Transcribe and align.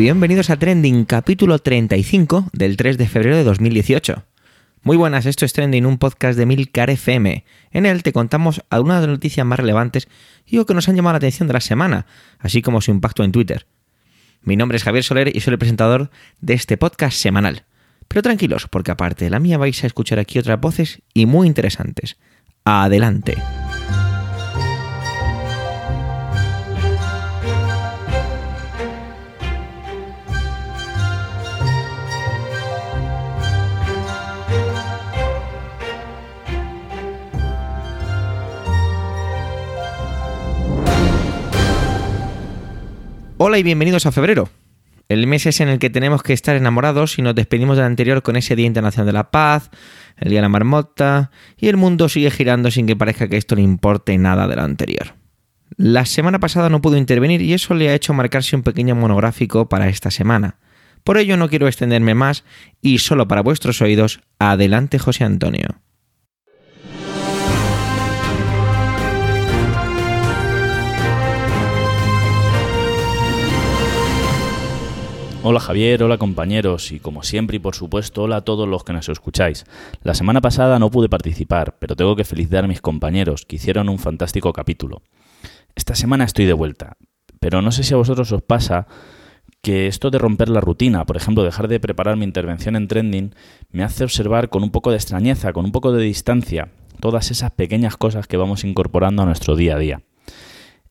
Bienvenidos 0.00 0.48
a 0.48 0.56
Trending, 0.56 1.04
capítulo 1.04 1.58
35 1.58 2.48
del 2.54 2.78
3 2.78 2.96
de 2.96 3.06
febrero 3.06 3.36
de 3.36 3.44
2018. 3.44 4.24
Muy 4.82 4.96
buenas, 4.96 5.26
esto 5.26 5.44
es 5.44 5.52
Trending, 5.52 5.84
un 5.84 5.98
podcast 5.98 6.38
de 6.38 6.46
Milcar 6.46 6.88
FM. 6.88 7.44
En 7.70 7.84
él 7.84 8.02
te 8.02 8.14
contamos 8.14 8.64
algunas 8.70 9.02
de 9.02 9.08
las 9.08 9.16
noticias 9.16 9.44
más 9.44 9.60
relevantes 9.60 10.08
y 10.46 10.56
o 10.56 10.64
que 10.64 10.72
nos 10.72 10.88
han 10.88 10.96
llamado 10.96 11.12
la 11.12 11.18
atención 11.18 11.48
de 11.48 11.52
la 11.52 11.60
semana, 11.60 12.06
así 12.38 12.62
como 12.62 12.80
su 12.80 12.90
impacto 12.90 13.24
en 13.24 13.32
Twitter. 13.32 13.66
Mi 14.40 14.56
nombre 14.56 14.78
es 14.78 14.84
Javier 14.84 15.04
Soler 15.04 15.36
y 15.36 15.40
soy 15.40 15.52
el 15.52 15.58
presentador 15.58 16.08
de 16.40 16.54
este 16.54 16.78
podcast 16.78 17.18
semanal. 17.18 17.66
Pero 18.08 18.22
tranquilos, 18.22 18.68
porque 18.70 18.92
aparte 18.92 19.26
de 19.26 19.30
la 19.30 19.38
mía 19.38 19.58
vais 19.58 19.84
a 19.84 19.86
escuchar 19.86 20.18
aquí 20.18 20.38
otras 20.38 20.58
voces 20.58 21.02
y 21.12 21.26
muy 21.26 21.46
interesantes. 21.46 22.16
Adelante. 22.64 23.36
Hola 43.42 43.56
y 43.56 43.62
bienvenidos 43.62 44.04
a 44.04 44.12
febrero. 44.12 44.50
El 45.08 45.26
mes 45.26 45.46
es 45.46 45.62
en 45.62 45.70
el 45.70 45.78
que 45.78 45.88
tenemos 45.88 46.22
que 46.22 46.34
estar 46.34 46.56
enamorados 46.56 47.18
y 47.18 47.22
nos 47.22 47.34
despedimos 47.34 47.78
del 47.78 47.86
anterior 47.86 48.22
con 48.22 48.36
ese 48.36 48.54
Día 48.54 48.66
Internacional 48.66 49.06
de 49.06 49.14
la 49.14 49.30
Paz, 49.30 49.70
el 50.18 50.28
Día 50.28 50.40
de 50.40 50.42
la 50.42 50.50
Marmota, 50.50 51.30
y 51.56 51.68
el 51.68 51.78
mundo 51.78 52.10
sigue 52.10 52.30
girando 52.30 52.70
sin 52.70 52.86
que 52.86 52.96
parezca 52.96 53.28
que 53.28 53.38
esto 53.38 53.54
le 53.54 53.62
importe 53.62 54.18
nada 54.18 54.46
de 54.46 54.56
lo 54.56 54.62
anterior. 54.62 55.14
La 55.78 56.04
semana 56.04 56.38
pasada 56.38 56.68
no 56.68 56.82
pudo 56.82 56.98
intervenir 56.98 57.40
y 57.40 57.54
eso 57.54 57.72
le 57.72 57.88
ha 57.88 57.94
hecho 57.94 58.12
marcarse 58.12 58.56
un 58.56 58.62
pequeño 58.62 58.94
monográfico 58.94 59.70
para 59.70 59.88
esta 59.88 60.10
semana. 60.10 60.56
Por 61.02 61.16
ello 61.16 61.38
no 61.38 61.48
quiero 61.48 61.66
extenderme 61.66 62.14
más 62.14 62.44
y 62.82 62.98
solo 62.98 63.26
para 63.26 63.40
vuestros 63.40 63.80
oídos, 63.80 64.20
adelante 64.38 64.98
José 64.98 65.24
Antonio. 65.24 65.80
Hola 75.42 75.58
Javier, 75.58 76.02
hola 76.02 76.18
compañeros 76.18 76.92
y 76.92 77.00
como 77.00 77.22
siempre 77.22 77.56
y 77.56 77.60
por 77.60 77.74
supuesto 77.74 78.24
hola 78.24 78.36
a 78.36 78.40
todos 78.42 78.68
los 78.68 78.84
que 78.84 78.92
nos 78.92 79.08
escucháis. 79.08 79.64
La 80.02 80.12
semana 80.12 80.42
pasada 80.42 80.78
no 80.78 80.90
pude 80.90 81.08
participar, 81.08 81.78
pero 81.78 81.96
tengo 81.96 82.14
que 82.14 82.24
felicitar 82.24 82.64
a 82.64 82.68
mis 82.68 82.82
compañeros 82.82 83.46
que 83.46 83.56
hicieron 83.56 83.88
un 83.88 83.98
fantástico 83.98 84.52
capítulo. 84.52 85.00
Esta 85.74 85.94
semana 85.94 86.24
estoy 86.24 86.44
de 86.44 86.52
vuelta, 86.52 86.98
pero 87.40 87.62
no 87.62 87.72
sé 87.72 87.84
si 87.84 87.94
a 87.94 87.96
vosotros 87.96 88.30
os 88.32 88.42
pasa 88.42 88.86
que 89.62 89.86
esto 89.86 90.10
de 90.10 90.18
romper 90.18 90.50
la 90.50 90.60
rutina, 90.60 91.06
por 91.06 91.16
ejemplo, 91.16 91.42
dejar 91.42 91.68
de 91.68 91.80
preparar 91.80 92.18
mi 92.18 92.24
intervención 92.26 92.76
en 92.76 92.86
trending, 92.86 93.34
me 93.70 93.82
hace 93.82 94.04
observar 94.04 94.50
con 94.50 94.62
un 94.62 94.70
poco 94.70 94.90
de 94.90 94.96
extrañeza, 94.96 95.54
con 95.54 95.64
un 95.64 95.72
poco 95.72 95.90
de 95.92 96.04
distancia, 96.04 96.68
todas 97.00 97.30
esas 97.30 97.50
pequeñas 97.52 97.96
cosas 97.96 98.26
que 98.26 98.36
vamos 98.36 98.62
incorporando 98.62 99.22
a 99.22 99.26
nuestro 99.26 99.56
día 99.56 99.76
a 99.76 99.78
día. 99.78 100.02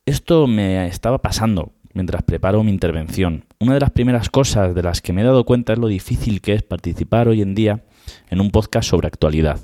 Esto 0.08 0.48
me 0.48 0.88
estaba 0.88 1.20
pasando 1.20 1.74
mientras 1.94 2.24
preparo 2.24 2.64
mi 2.64 2.72
intervención. 2.72 3.46
Una 3.60 3.74
de 3.74 3.80
las 3.80 3.92
primeras 3.92 4.30
cosas 4.30 4.76
de 4.76 4.84
las 4.84 5.02
que 5.02 5.14
me 5.14 5.22
he 5.22 5.26
dado 5.26 5.46
cuenta 5.46 5.74
es 5.74 5.80
lo 5.80 5.88
difícil 5.88 6.42
que 6.42 6.54
es 6.54 6.64
participar 6.64 7.28
hoy 7.28 7.42
en 7.42 7.56
día 7.56 7.84
en 8.30 8.42
un 8.42 8.52
podcast 8.52 8.90
sobre 8.90 9.08
actualidad. 9.08 9.60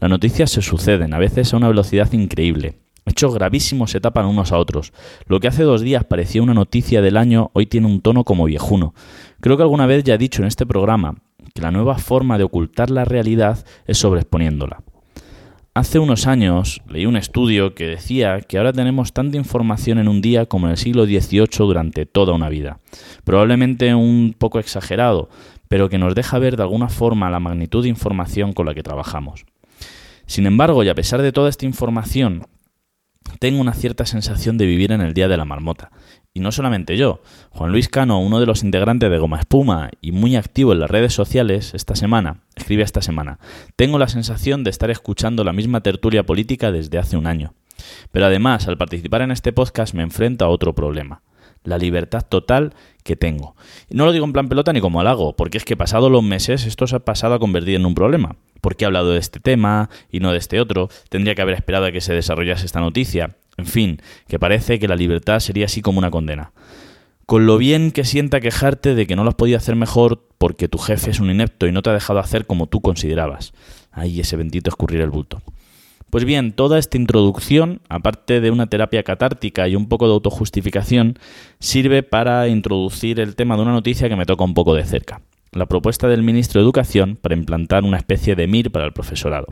Las 0.00 0.10
noticias 0.10 0.50
se 0.50 0.62
suceden, 0.62 1.12
a 1.14 1.18
veces 1.18 1.52
a 1.52 1.56
una 1.56 1.68
velocidad 1.68 2.10
increíble. 2.12 2.78
Hechos 3.06 3.34
gravísimos 3.34 3.90
se 3.90 4.00
tapan 4.00 4.26
unos 4.26 4.52
a 4.52 4.58
otros. 4.58 4.92
Lo 5.26 5.40
que 5.40 5.48
hace 5.48 5.62
dos 5.62 5.80
días 5.80 6.04
parecía 6.04 6.42
una 6.42 6.54
noticia 6.54 7.02
del 7.02 7.16
año 7.16 7.50
hoy 7.54 7.66
tiene 7.66 7.86
un 7.86 8.00
tono 8.00 8.24
como 8.24 8.44
viejuno. 8.44 8.94
Creo 9.40 9.56
que 9.56 9.62
alguna 9.62 9.86
vez 9.86 10.04
ya 10.04 10.14
he 10.14 10.18
dicho 10.18 10.42
en 10.42 10.48
este 10.48 10.66
programa 10.66 11.16
que 11.54 11.62
la 11.62 11.70
nueva 11.70 11.98
forma 11.98 12.38
de 12.38 12.44
ocultar 12.44 12.90
la 12.90 13.04
realidad 13.04 13.64
es 13.86 13.98
sobreexponiéndola. 13.98 14.82
Hace 15.72 16.00
unos 16.00 16.26
años 16.26 16.82
leí 16.88 17.06
un 17.06 17.16
estudio 17.16 17.76
que 17.76 17.86
decía 17.86 18.40
que 18.40 18.58
ahora 18.58 18.72
tenemos 18.72 19.12
tanta 19.12 19.36
información 19.36 19.98
en 19.98 20.08
un 20.08 20.20
día 20.20 20.46
como 20.46 20.66
en 20.66 20.72
el 20.72 20.76
siglo 20.76 21.04
XVIII 21.04 21.46
durante 21.58 22.06
toda 22.06 22.34
una 22.34 22.48
vida. 22.48 22.80
Probablemente 23.22 23.94
un 23.94 24.34
poco 24.36 24.58
exagerado, 24.58 25.28
pero 25.68 25.88
que 25.88 25.98
nos 25.98 26.16
deja 26.16 26.40
ver 26.40 26.56
de 26.56 26.64
alguna 26.64 26.88
forma 26.88 27.30
la 27.30 27.38
magnitud 27.38 27.84
de 27.84 27.88
información 27.88 28.52
con 28.52 28.66
la 28.66 28.74
que 28.74 28.82
trabajamos. 28.82 29.44
Sin 30.26 30.46
embargo, 30.46 30.82
y 30.82 30.88
a 30.88 30.94
pesar 30.96 31.22
de 31.22 31.30
toda 31.30 31.48
esta 31.48 31.66
información, 31.66 32.48
tengo 33.38 33.60
una 33.60 33.72
cierta 33.72 34.06
sensación 34.06 34.58
de 34.58 34.66
vivir 34.66 34.90
en 34.90 35.02
el 35.02 35.14
día 35.14 35.28
de 35.28 35.36
la 35.36 35.44
marmota. 35.44 35.92
Y 36.32 36.40
no 36.40 36.52
solamente 36.52 36.96
yo, 36.96 37.22
Juan 37.50 37.72
Luis 37.72 37.88
Cano, 37.88 38.20
uno 38.20 38.38
de 38.38 38.46
los 38.46 38.62
integrantes 38.62 39.10
de 39.10 39.18
Goma 39.18 39.40
Espuma 39.40 39.90
y 40.00 40.12
muy 40.12 40.36
activo 40.36 40.72
en 40.72 40.78
las 40.78 40.90
redes 40.90 41.12
sociales 41.12 41.74
esta 41.74 41.96
semana, 41.96 42.42
escribe 42.54 42.84
esta 42.84 43.02
semana, 43.02 43.40
tengo 43.74 43.98
la 43.98 44.06
sensación 44.06 44.62
de 44.62 44.70
estar 44.70 44.90
escuchando 44.90 45.42
la 45.42 45.52
misma 45.52 45.80
tertulia 45.80 46.24
política 46.24 46.70
desde 46.70 46.98
hace 46.98 47.16
un 47.16 47.26
año. 47.26 47.54
Pero 48.12 48.26
además, 48.26 48.68
al 48.68 48.78
participar 48.78 49.22
en 49.22 49.32
este 49.32 49.52
podcast 49.52 49.94
me 49.94 50.04
enfrento 50.04 50.44
a 50.44 50.48
otro 50.48 50.74
problema 50.74 51.22
la 51.64 51.78
libertad 51.78 52.24
total 52.26 52.74
que 53.02 53.16
tengo. 53.16 53.54
Y 53.88 53.96
no 53.96 54.04
lo 54.04 54.12
digo 54.12 54.24
en 54.24 54.32
plan 54.32 54.48
pelota 54.48 54.72
ni 54.72 54.80
como 54.80 55.00
halago, 55.00 55.36
porque 55.36 55.58
es 55.58 55.64
que 55.64 55.76
pasado 55.76 56.10
los 56.10 56.22
meses 56.22 56.64
esto 56.66 56.86
se 56.86 56.96
ha 56.96 57.00
pasado 57.00 57.34
a 57.34 57.38
convertir 57.38 57.76
en 57.76 57.86
un 57.86 57.94
problema. 57.94 58.36
¿Por 58.60 58.76
qué 58.76 58.84
he 58.84 58.86
hablado 58.86 59.12
de 59.12 59.18
este 59.18 59.40
tema 59.40 59.90
y 60.10 60.20
no 60.20 60.32
de 60.32 60.38
este 60.38 60.60
otro? 60.60 60.88
Tendría 61.08 61.34
que 61.34 61.42
haber 61.42 61.54
esperado 61.54 61.86
a 61.86 61.92
que 61.92 62.00
se 62.00 62.14
desarrollase 62.14 62.66
esta 62.66 62.80
noticia. 62.80 63.36
En 63.60 63.66
fin, 63.66 64.00
que 64.26 64.38
parece 64.38 64.78
que 64.78 64.88
la 64.88 64.96
libertad 64.96 65.38
sería 65.38 65.66
así 65.66 65.82
como 65.82 65.98
una 65.98 66.10
condena. 66.10 66.52
Con 67.26 67.44
lo 67.44 67.58
bien 67.58 67.90
que 67.92 68.04
sienta 68.04 68.40
quejarte 68.40 68.94
de 68.94 69.06
que 69.06 69.16
no 69.16 69.22
lo 69.22 69.28
has 69.28 69.36
podido 69.36 69.58
hacer 69.58 69.76
mejor 69.76 70.26
porque 70.38 70.66
tu 70.66 70.78
jefe 70.78 71.10
es 71.10 71.20
un 71.20 71.30
inepto 71.30 71.66
y 71.66 71.72
no 71.72 71.82
te 71.82 71.90
ha 71.90 71.92
dejado 71.92 72.20
hacer 72.20 72.46
como 72.46 72.68
tú 72.68 72.80
considerabas. 72.80 73.52
Ay, 73.92 74.18
ese 74.18 74.36
bendito 74.36 74.70
escurrir 74.70 75.02
el 75.02 75.10
bulto. 75.10 75.42
Pues 76.08 76.24
bien, 76.24 76.52
toda 76.52 76.78
esta 76.78 76.96
introducción, 76.96 77.82
aparte 77.90 78.40
de 78.40 78.50
una 78.50 78.66
terapia 78.66 79.02
catártica 79.02 79.68
y 79.68 79.76
un 79.76 79.90
poco 79.90 80.06
de 80.06 80.14
autojustificación, 80.14 81.18
sirve 81.58 82.02
para 82.02 82.48
introducir 82.48 83.20
el 83.20 83.36
tema 83.36 83.56
de 83.56 83.62
una 83.62 83.72
noticia 83.72 84.08
que 84.08 84.16
me 84.16 84.24
toca 84.24 84.42
un 84.42 84.54
poco 84.54 84.74
de 84.74 84.86
cerca. 84.86 85.20
La 85.52 85.66
propuesta 85.66 86.08
del 86.08 86.22
ministro 86.22 86.62
de 86.62 86.64
Educación 86.64 87.18
para 87.20 87.36
implantar 87.36 87.84
una 87.84 87.98
especie 87.98 88.36
de 88.36 88.46
MIR 88.46 88.72
para 88.72 88.86
el 88.86 88.94
profesorado. 88.94 89.48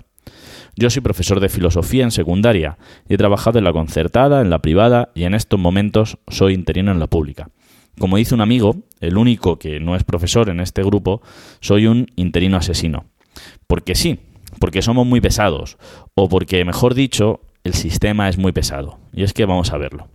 Yo 0.79 0.91
soy 0.91 1.03
profesor 1.03 1.41
de 1.41 1.49
filosofía 1.49 2.05
en 2.05 2.13
secundaria 2.13 2.79
y 3.09 3.15
he 3.15 3.19
trabajado 3.19 3.59
en 3.59 3.65
la 3.65 3.73
concertada, 3.73 4.41
en 4.41 4.49
la 4.49 4.61
privada 4.61 5.11
y 5.13 5.25
en 5.25 5.35
estos 5.35 5.59
momentos 5.59 6.19
soy 6.29 6.55
interino 6.55 6.93
en 6.93 7.01
la 7.01 7.09
pública. 7.09 7.51
Como 7.99 8.17
dice 8.17 8.37
un 8.37 8.43
amigo, 8.43 8.77
el 9.01 9.19
único 9.19 9.59
que 9.59 9.81
no 9.81 9.97
es 9.97 10.05
profesor 10.05 10.51
en 10.51 10.61
este 10.61 10.85
grupo, 10.85 11.21
soy 11.61 11.89
un 11.89 12.07
interino 12.15 12.57
asesino. 12.57 13.07
Porque 13.67 13.97
sí, 13.97 14.21
porque 14.61 14.81
somos 14.81 15.05
muy 15.05 15.21
pesados 15.21 15.79
o 16.15 16.29
porque, 16.29 16.65
mejor 16.65 16.95
dicho, 16.95 17.41
el 17.65 17.75
sistema 17.75 18.29
es 18.29 18.39
muy 18.39 18.53
pesado. 18.53 19.01
Y 19.13 19.25
es 19.25 19.33
que 19.33 19.47
vamos 19.47 19.73
a 19.73 19.79
verlo. 19.79 20.07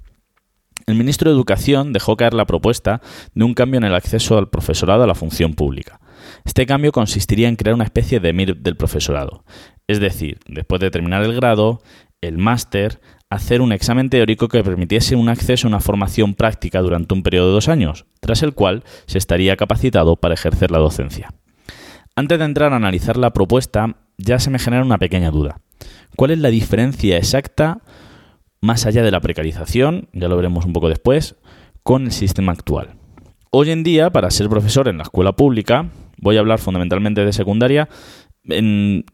El 0.85 0.95
ministro 0.95 1.29
de 1.29 1.35
Educación 1.35 1.91
dejó 1.91 2.15
caer 2.15 2.33
la 2.33 2.45
propuesta 2.45 3.01
de 3.33 3.43
un 3.43 3.53
cambio 3.53 3.79
en 3.79 3.83
el 3.83 3.95
acceso 3.95 4.37
al 4.37 4.49
profesorado 4.49 5.03
a 5.03 5.07
la 5.07 5.15
función 5.15 5.55
pública. 5.55 5.99
Este 6.45 6.65
cambio 6.65 6.91
consistiría 6.91 7.47
en 7.47 7.55
crear 7.55 7.73
una 7.73 7.83
especie 7.83 8.19
de 8.19 8.33
MIR 8.33 8.57
del 8.57 8.75
profesorado, 8.75 9.43
es 9.87 9.99
decir, 9.99 10.39
después 10.47 10.81
de 10.81 10.91
terminar 10.91 11.23
el 11.23 11.35
grado, 11.35 11.81
el 12.21 12.37
máster, 12.37 12.99
hacer 13.29 13.61
un 13.61 13.71
examen 13.71 14.09
teórico 14.09 14.47
que 14.47 14.63
permitiese 14.63 15.15
un 15.15 15.29
acceso 15.29 15.67
a 15.67 15.69
una 15.69 15.79
formación 15.79 16.35
práctica 16.35 16.81
durante 16.81 17.13
un 17.13 17.23
periodo 17.23 17.47
de 17.47 17.53
dos 17.53 17.67
años, 17.67 18.05
tras 18.19 18.43
el 18.43 18.53
cual 18.53 18.83
se 19.05 19.17
estaría 19.17 19.57
capacitado 19.57 20.15
para 20.15 20.35
ejercer 20.35 20.71
la 20.71 20.77
docencia. 20.77 21.33
Antes 22.15 22.37
de 22.37 22.45
entrar 22.45 22.73
a 22.73 22.75
analizar 22.75 23.17
la 23.17 23.33
propuesta, 23.33 23.97
ya 24.17 24.39
se 24.39 24.51
me 24.51 24.59
genera 24.59 24.83
una 24.83 24.99
pequeña 24.99 25.31
duda. 25.31 25.59
¿Cuál 26.15 26.31
es 26.31 26.39
la 26.39 26.49
diferencia 26.49 27.17
exacta, 27.17 27.81
más 28.61 28.85
allá 28.85 29.01
de 29.01 29.11
la 29.11 29.19
precarización, 29.19 30.09
ya 30.13 30.27
lo 30.27 30.37
veremos 30.37 30.65
un 30.65 30.73
poco 30.73 30.89
después, 30.89 31.35
con 31.81 32.05
el 32.05 32.11
sistema 32.11 32.51
actual? 32.51 32.91
Hoy 33.49 33.71
en 33.71 33.83
día, 33.83 34.11
para 34.11 34.31
ser 34.31 34.47
profesor 34.47 34.87
en 34.87 34.97
la 34.97 35.03
escuela 35.03 35.33
pública, 35.33 35.89
voy 36.17 36.37
a 36.37 36.39
hablar 36.39 36.59
fundamentalmente 36.59 37.25
de 37.25 37.33
secundaria, 37.33 37.89
en, 38.49 39.05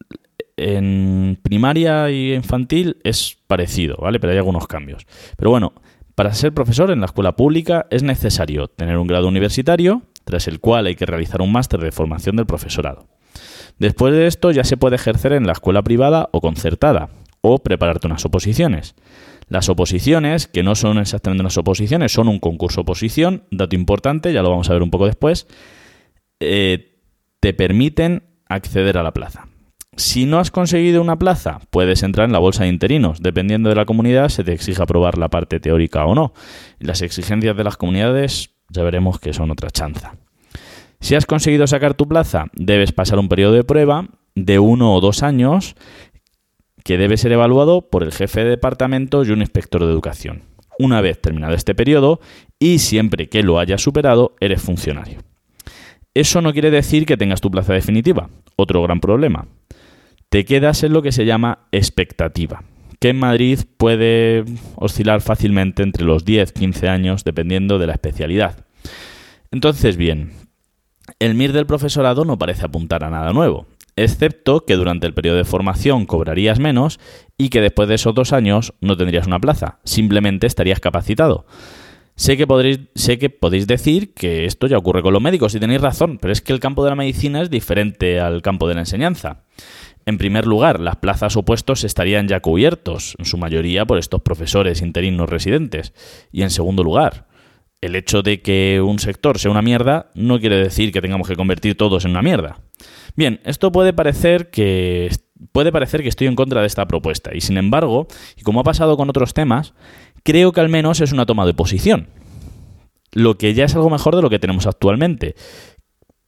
primaria 1.41 2.09
y 2.09 2.33
infantil 2.33 2.97
es 3.03 3.37
parecido, 3.47 3.97
¿vale? 4.01 4.19
Pero 4.19 4.33
hay 4.33 4.37
algunos 4.37 4.67
cambios. 4.67 5.05
Pero 5.37 5.51
bueno, 5.51 5.73
para 6.15 6.33
ser 6.33 6.53
profesor 6.53 6.91
en 6.91 6.99
la 6.99 7.05
escuela 7.05 7.35
pública 7.35 7.85
es 7.89 8.03
necesario 8.03 8.67
tener 8.67 8.97
un 8.97 9.07
grado 9.07 9.27
universitario, 9.27 10.03
tras 10.25 10.47
el 10.47 10.59
cual 10.59 10.87
hay 10.87 10.95
que 10.95 11.05
realizar 11.05 11.41
un 11.41 11.51
máster 11.51 11.79
de 11.79 11.91
formación 11.91 12.35
del 12.35 12.45
profesorado. 12.45 13.07
Después 13.77 14.13
de 14.13 14.27
esto 14.27 14.51
ya 14.51 14.63
se 14.63 14.77
puede 14.77 14.97
ejercer 14.97 15.33
en 15.33 15.47
la 15.47 15.53
escuela 15.53 15.81
privada 15.81 16.27
o 16.33 16.41
concertada, 16.41 17.09
o 17.41 17.59
prepararte 17.59 18.07
unas 18.07 18.25
oposiciones. 18.25 18.95
Las 19.47 19.69
oposiciones, 19.69 20.47
que 20.47 20.61
no 20.61 20.75
son 20.75 20.99
exactamente 20.99 21.41
unas 21.41 21.57
oposiciones, 21.57 22.11
son 22.11 22.27
un 22.27 22.39
concurso 22.39 22.81
oposición, 22.81 23.45
dato 23.49 23.75
importante, 23.75 24.33
ya 24.33 24.43
lo 24.43 24.49
vamos 24.49 24.69
a 24.69 24.73
ver 24.73 24.83
un 24.83 24.91
poco 24.91 25.05
después, 25.05 25.47
eh, 26.39 26.97
te 27.39 27.53
permiten 27.53 28.23
acceder 28.49 28.97
a 28.97 29.03
la 29.03 29.13
plaza. 29.13 29.47
Si 29.95 30.25
no 30.25 30.39
has 30.39 30.51
conseguido 30.51 31.01
una 31.01 31.19
plaza, 31.19 31.59
puedes 31.71 32.03
entrar 32.03 32.25
en 32.25 32.31
la 32.31 32.39
bolsa 32.39 32.63
de 32.63 32.69
interinos. 32.69 33.21
Dependiendo 33.21 33.69
de 33.69 33.75
la 33.75 33.85
comunidad, 33.85 34.29
se 34.29 34.43
te 34.43 34.53
exige 34.53 34.81
aprobar 34.81 35.17
la 35.17 35.29
parte 35.29 35.59
teórica 35.59 36.05
o 36.05 36.15
no. 36.15 36.33
Las 36.79 37.01
exigencias 37.01 37.55
de 37.55 37.63
las 37.63 37.77
comunidades 37.77 38.51
ya 38.69 38.83
veremos 38.83 39.19
que 39.19 39.33
son 39.33 39.51
otra 39.51 39.69
chanza. 39.69 40.15
Si 41.01 41.15
has 41.15 41.25
conseguido 41.25 41.67
sacar 41.67 41.93
tu 41.93 42.07
plaza, 42.07 42.45
debes 42.53 42.91
pasar 42.91 43.19
un 43.19 43.29
periodo 43.29 43.53
de 43.53 43.63
prueba 43.63 44.07
de 44.35 44.59
uno 44.59 44.93
o 44.93 45.01
dos 45.01 45.23
años 45.23 45.75
que 46.83 46.97
debe 46.97 47.17
ser 47.17 47.31
evaluado 47.31 47.89
por 47.89 48.03
el 48.03 48.11
jefe 48.11 48.43
de 48.43 48.51
departamento 48.51 49.23
y 49.23 49.31
un 49.31 49.41
inspector 49.41 49.83
de 49.83 49.91
educación. 49.91 50.43
Una 50.77 51.01
vez 51.01 51.19
terminado 51.19 51.55
este 51.55 51.75
periodo, 51.75 52.21
y 52.57 52.79
siempre 52.79 53.27
que 53.27 53.43
lo 53.43 53.59
hayas 53.59 53.81
superado, 53.81 54.35
eres 54.39 54.61
funcionario. 54.61 55.19
Eso 56.13 56.41
no 56.41 56.53
quiere 56.53 56.71
decir 56.71 57.05
que 57.05 57.17
tengas 57.17 57.41
tu 57.41 57.51
plaza 57.51 57.73
definitiva. 57.73 58.29
Otro 58.55 58.81
gran 58.83 58.99
problema. 58.99 59.47
Te 60.29 60.45
quedas 60.45 60.83
en 60.83 60.93
lo 60.93 61.01
que 61.01 61.11
se 61.11 61.25
llama 61.25 61.67
expectativa, 61.71 62.63
que 62.99 63.09
en 63.09 63.19
Madrid 63.19 63.59
puede 63.77 64.45
oscilar 64.75 65.21
fácilmente 65.21 65.81
entre 65.81 66.03
los 66.03 66.25
10-15 66.25 66.87
años 66.87 67.23
dependiendo 67.23 67.79
de 67.79 67.87
la 67.87 67.93
especialidad. 67.93 68.65
Entonces, 69.51 69.97
bien, 69.97 70.31
el 71.17 71.33
MIR 71.33 71.53
del 71.53 71.65
profesorado 71.65 72.25
no 72.25 72.37
parece 72.37 72.65
apuntar 72.65 73.03
a 73.03 73.09
nada 73.09 73.33
nuevo, 73.33 73.65
excepto 73.95 74.65
que 74.65 74.75
durante 74.75 75.07
el 75.07 75.13
periodo 75.13 75.37
de 75.37 75.45
formación 75.45 76.05
cobrarías 76.05 76.59
menos 76.59 76.99
y 77.37 77.49
que 77.49 77.61
después 77.61 77.89
de 77.89 77.95
esos 77.95 78.13
dos 78.13 78.33
años 78.33 78.73
no 78.81 78.97
tendrías 78.97 79.25
una 79.25 79.39
plaza, 79.39 79.79
simplemente 79.83 80.45
estarías 80.45 80.79
capacitado. 80.79 81.45
Sé 82.19 82.35
que, 82.35 82.45
podréis, 82.47 82.81
sé 82.95 83.17
que 83.17 83.29
podéis 83.29 83.65
decir 83.65 84.13
que 84.13 84.43
esto 84.43 84.67
ya 84.67 84.77
ocurre 84.77 85.01
con 85.01 85.13
los 85.13 85.21
médicos 85.21 85.55
y 85.55 85.59
tenéis 85.61 85.79
razón, 85.79 86.17
pero 86.17 86.33
es 86.33 86.41
que 86.41 86.51
el 86.51 86.59
campo 86.59 86.83
de 86.83 86.89
la 86.89 86.97
medicina 86.97 87.41
es 87.41 87.49
diferente 87.49 88.19
al 88.19 88.41
campo 88.41 88.67
de 88.67 88.73
la 88.73 88.81
enseñanza. 88.81 89.45
En 90.05 90.17
primer 90.17 90.45
lugar, 90.45 90.81
las 90.81 90.97
plazas 90.97 91.37
o 91.37 91.45
estarían 91.47 92.27
ya 92.27 92.41
cubiertos, 92.41 93.15
en 93.19 93.23
su 93.23 93.37
mayoría 93.37 93.85
por 93.85 93.97
estos 93.97 94.21
profesores 94.21 94.81
interinos 94.81 95.29
residentes. 95.29 95.93
Y 96.29 96.41
en 96.41 96.49
segundo 96.49 96.83
lugar, 96.83 97.27
el 97.79 97.95
hecho 97.95 98.21
de 98.21 98.41
que 98.41 98.81
un 98.81 98.99
sector 98.99 99.39
sea 99.39 99.51
una 99.51 99.61
mierda 99.61 100.11
no 100.13 100.41
quiere 100.41 100.57
decir 100.57 100.91
que 100.91 101.01
tengamos 101.01 101.25
que 101.25 101.37
convertir 101.37 101.77
todos 101.77 102.03
en 102.03 102.11
una 102.11 102.21
mierda. 102.21 102.59
Bien, 103.15 103.39
esto 103.45 103.71
puede 103.71 103.93
parecer 103.93 104.49
que 104.49 105.09
puede 105.53 105.71
parecer 105.71 106.03
que 106.03 106.09
estoy 106.09 106.27
en 106.27 106.35
contra 106.35 106.61
de 106.61 106.67
esta 106.67 106.87
propuesta 106.87 107.31
y 107.33 107.41
sin 107.41 107.57
embargo, 107.57 108.07
y 108.35 108.41
como 108.41 108.59
ha 108.59 108.63
pasado 108.63 108.97
con 108.97 109.09
otros 109.09 109.33
temas, 109.33 109.73
creo 110.23 110.51
que 110.51 110.61
al 110.61 110.69
menos 110.69 111.01
es 111.01 111.11
una 111.11 111.25
toma 111.25 111.45
de 111.45 111.53
posición. 111.53 112.07
Lo 113.11 113.37
que 113.37 113.53
ya 113.53 113.65
es 113.65 113.75
algo 113.75 113.89
mejor 113.89 114.15
de 114.15 114.21
lo 114.21 114.29
que 114.29 114.39
tenemos 114.39 114.67
actualmente, 114.67 115.35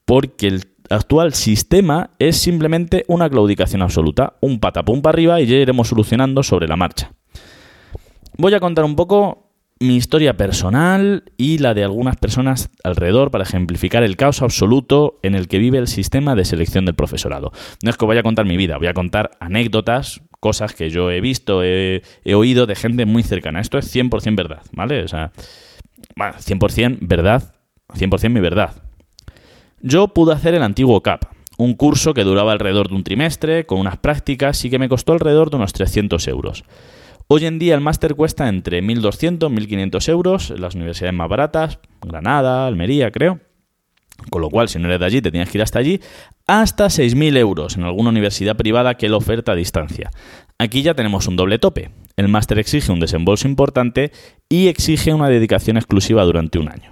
porque 0.06 0.48
el 0.48 0.64
actual 0.90 1.34
sistema 1.34 2.12
es 2.20 2.38
simplemente 2.38 3.06
una 3.08 3.30
claudicación 3.30 3.82
absoluta, 3.82 4.34
un 4.42 4.60
patapum 4.60 5.02
para 5.02 5.16
arriba 5.16 5.42
y 5.42 5.46
ya 5.46 5.58
iremos 5.58 5.88
solucionando 5.88 6.44
sobre 6.44 6.68
la 6.68 6.76
marcha. 6.76 7.14
Voy 8.38 8.54
a 8.54 8.60
contar 8.60 8.86
un 8.86 8.96
poco 8.96 9.52
mi 9.80 9.96
historia 9.96 10.38
personal 10.38 11.24
y 11.38 11.58
la 11.58 11.74
de 11.74 11.84
algunas 11.84 12.16
personas 12.16 12.70
alrededor 12.84 13.32
para 13.32 13.44
ejemplificar 13.44 14.04
el 14.04 14.16
caos 14.16 14.42
absoluto 14.42 15.20
en 15.24 15.34
el 15.34 15.48
que 15.48 15.58
vive 15.58 15.80
el 15.80 15.88
sistema 15.88 16.36
de 16.36 16.46
selección 16.46 16.86
del 16.86 16.96
profesorado. 16.96 17.52
No 17.84 17.90
es 17.90 17.98
que 17.98 18.06
vaya 18.06 18.20
a 18.20 18.24
contar 18.24 18.46
mi 18.46 18.58
vida, 18.58 18.78
voy 18.78 18.88
a 18.88 18.94
contar 18.94 19.32
anécdotas, 19.40 20.22
cosas 20.42 20.74
que 20.74 20.90
yo 20.90 21.10
he 21.12 21.22
visto, 21.22 21.64
he, 21.64 22.02
oído 22.36 22.66
de 22.66 22.76
gente 22.76 23.06
muy 23.06 23.24
cercana. 23.24 23.62
Esto 23.62 23.78
es 23.78 23.96
100% 23.96 24.36
verdad, 24.36 24.64
¿vale? 24.74 25.04
O 25.04 25.08
sea, 25.08 25.32
100% 26.18 26.98
verdad, 27.00 27.54
100% 27.94 28.30
mi 28.30 28.42
verdad. 28.42 28.76
Yo 29.82 30.10
pude 30.10 30.34
hacer 30.34 30.56
el 30.56 30.64
antiguo 30.64 31.02
CAP, 31.02 31.26
un 31.58 31.76
curso 31.76 32.14
que 32.14 32.24
duraba 32.24 32.52
alrededor 32.52 32.90
de 32.90 32.96
un 32.96 33.04
trimestre, 33.04 33.66
con 33.66 33.80
unas 33.80 33.98
prácticas 33.98 34.66
y 34.66 34.70
que 34.70 34.80
me 34.80 34.90
costó 34.90 35.14
alrededor 35.14 35.52
de 35.52 35.58
unos 35.58 35.74
300 35.74 36.28
euros. 36.28 36.66
Hoy 37.28 37.46
en 37.46 37.60
día 37.60 37.76
el 37.76 37.82
máster 37.82 38.16
cuesta 38.16 38.50
entre 38.50 38.82
1.200 38.82 39.50
1.500 39.50 40.10
euros 40.10 40.52
en 40.52 40.62
las 40.62 40.76
universidades 40.76 41.16
más 41.16 41.30
baratas, 41.30 41.80
Granada, 42.02 42.66
Almería, 42.66 43.12
creo. 43.12 43.40
Con 44.30 44.42
lo 44.42 44.50
cual, 44.50 44.70
si 44.70 44.80
no 44.80 44.88
eres 44.88 45.00
de 45.00 45.06
allí, 45.06 45.22
te 45.22 45.32
tienes 45.32 45.50
que 45.50 45.58
ir 45.58 45.62
hasta 45.64 45.80
allí, 45.80 46.00
hasta 46.48 46.86
6.000 46.86 47.38
euros 47.38 47.78
en 47.78 47.84
alguna 47.84 48.10
universidad 48.10 48.56
privada 48.56 48.96
que 48.96 49.10
lo 49.10 49.18
oferta 49.18 49.54
a 49.54 49.56
distancia. 49.56 50.12
Aquí 50.58 50.82
ya 50.82 50.94
tenemos 50.94 51.28
un 51.28 51.36
doble 51.36 51.60
tope. 51.60 51.92
El 52.18 52.28
máster 52.28 52.60
exige 52.60 52.92
un 52.92 53.00
desembolso 53.00 53.48
importante 53.48 54.12
y 54.50 54.68
exige 54.68 55.14
una 55.14 55.30
dedicación 55.30 55.78
exclusiva 55.78 56.24
durante 56.24 56.60
un 56.60 56.70
año. 56.70 56.92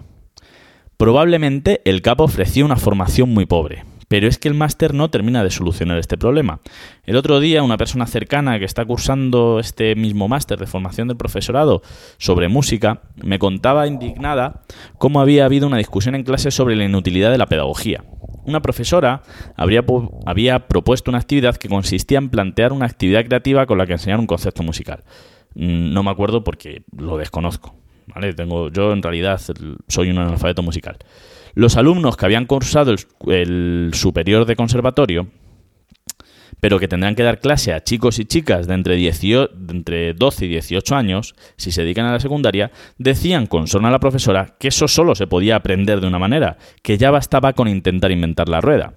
Probablemente 0.98 1.82
el 1.86 2.02
CAP 2.02 2.22
ofrecía 2.22 2.66
una 2.66 2.76
formación 2.76 3.30
muy 3.30 3.46
pobre, 3.46 3.84
pero 4.10 4.28
es 4.28 4.38
que 4.38 4.50
el 4.50 4.56
máster 4.56 4.94
no 4.94 5.10
termina 5.10 5.44
de 5.44 5.52
solucionar 5.52 5.98
este 6.00 6.18
problema. 6.18 6.60
El 7.06 7.16
otro 7.16 7.40
día 7.40 7.64
una 7.64 7.78
persona 7.78 8.08
cercana 8.08 8.60
que 8.60 8.66
está 8.66 8.84
cursando 8.84 9.60
este 9.60 9.96
mismo 9.96 10.28
máster 10.28 10.60
de 10.60 10.68
formación 10.68 11.08
del 11.08 11.16
profesorado 11.16 11.82
sobre 12.18 12.50
música 12.50 13.04
me 13.16 13.40
contaba 13.40 13.88
indignada 13.88 14.64
cómo 14.98 15.22
había 15.22 15.46
habido 15.46 15.68
una 15.68 15.78
discusión 15.78 16.16
en 16.16 16.24
clase 16.24 16.52
sobre 16.52 16.76
la 16.76 16.86
inutilidad 16.86 17.32
de 17.32 17.38
la 17.38 17.46
pedagogía. 17.46 18.04
Una 18.46 18.62
profesora 18.62 19.22
había 19.56 20.68
propuesto 20.68 21.12
una 21.12 21.20
actividad 21.20 21.56
que 21.58 21.70
consistía 21.70 22.18
en 22.18 22.30
plantear 22.30 22.74
una 22.74 22.88
actividad 22.88 23.24
creativa 23.26 23.68
con 23.68 23.78
la 23.78 23.86
que 23.86 23.94
enseñar 23.94 24.20
un 24.20 24.28
concepto 24.28 24.64
musical. 24.64 25.04
Mm, 25.54 25.94
no 25.94 26.02
me 26.02 26.10
acuerdo 26.10 26.44
porque 26.44 26.82
lo 26.98 27.18
desconozco. 27.18 27.76
¿vale? 28.08 28.34
Tengo, 28.34 28.70
yo 28.70 28.92
en 28.92 29.04
realidad 29.04 29.40
soy 29.88 30.10
un 30.10 30.18
analfabeto 30.18 30.64
musical. 30.64 30.98
Los 31.60 31.76
alumnos 31.76 32.16
que 32.16 32.26
habían 32.26 32.46
cursado 32.46 32.96
el, 33.28 33.92
superior 33.92 34.46
de 34.46 34.56
conservatorio, 34.56 35.28
pero 36.62 36.80
que 36.80 36.88
tendrán 36.88 37.16
que 37.16 37.24
dar 37.24 37.42
clase 37.42 37.74
a 37.74 37.84
chicos 37.84 38.18
y 38.20 38.24
chicas 38.24 38.66
de 38.66 38.76
entre, 38.76 38.96
de 38.96 39.50
entre 39.70 40.14
12 40.14 40.46
y 40.46 40.48
18 40.48 40.96
años, 40.96 41.36
si 41.58 41.74
se 41.74 41.82
dedican 41.82 42.06
a 42.06 42.14
la 42.14 42.22
secundaria, 42.22 42.72
decían 42.98 43.46
con 43.46 43.68
sorna 43.68 43.90
a 43.90 43.92
la 43.92 44.00
profesora 44.00 44.56
que 44.58 44.70
eso 44.70 44.88
solo 44.88 45.16
se 45.16 45.28
podía 45.28 45.58
aprender 45.58 46.00
de 46.00 46.08
una 46.08 46.18
manera, 46.18 46.58
que 46.82 46.98
ya 46.98 47.12
bastaba 47.12 47.52
con 47.52 47.68
intentar 47.68 48.14
inventar 48.14 48.48
la 48.48 48.62
rueda. 48.62 48.94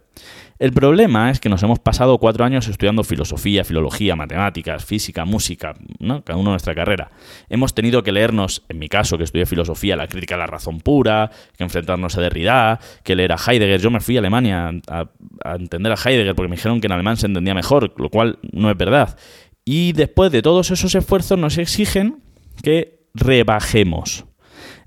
El 0.62 0.73
problema 0.73 1.29
es 1.29 1.41
que 1.41 1.49
nos 1.49 1.61
hemos 1.64 1.81
pasado 1.81 2.19
cuatro 2.19 2.44
años 2.44 2.69
estudiando 2.69 3.03
filosofía, 3.03 3.64
filología, 3.64 4.14
matemáticas, 4.14 4.85
física, 4.85 5.25
música, 5.25 5.75
¿no? 5.99 6.23
cada 6.23 6.38
uno 6.38 6.50
nuestra 6.50 6.73
carrera. 6.73 7.11
Hemos 7.49 7.75
tenido 7.75 8.05
que 8.05 8.12
leernos, 8.12 8.62
en 8.69 8.79
mi 8.79 8.88
caso, 8.88 9.19
que 9.19 9.25
estudié 9.25 9.44
filosofía, 9.44 9.97
la 9.97 10.06
crítica 10.06 10.37
a 10.37 10.38
la 10.38 10.47
razón 10.47 10.79
pura, 10.79 11.32
que 11.59 11.64
enfrentarnos 11.64 12.17
a 12.17 12.20
Derrida, 12.20 12.79
que 13.03 13.17
leer 13.17 13.32
a 13.32 13.38
Heidegger. 13.44 13.81
Yo 13.81 13.91
me 13.91 13.99
fui 13.99 14.14
a 14.14 14.20
Alemania 14.20 14.70
a, 14.87 15.11
a 15.44 15.55
entender 15.56 15.91
a 15.91 15.97
Heidegger 15.97 16.37
porque 16.37 16.49
me 16.49 16.55
dijeron 16.55 16.81
que 16.81 16.87
en 16.87 16.93
alemán 16.93 17.17
se 17.17 17.26
entendía 17.26 17.55
mejor, 17.55 17.93
lo 17.97 18.08
cual 18.08 18.39
no 18.53 18.70
es 18.70 18.77
verdad. 18.77 19.19
Y 19.65 19.94
después 19.94 20.31
de 20.31 20.43
todos 20.43 20.70
esos 20.70 20.94
esfuerzos 20.94 21.41
nos 21.41 21.58
exigen 21.58 22.22
que 22.63 23.01
rebajemos. 23.15 24.27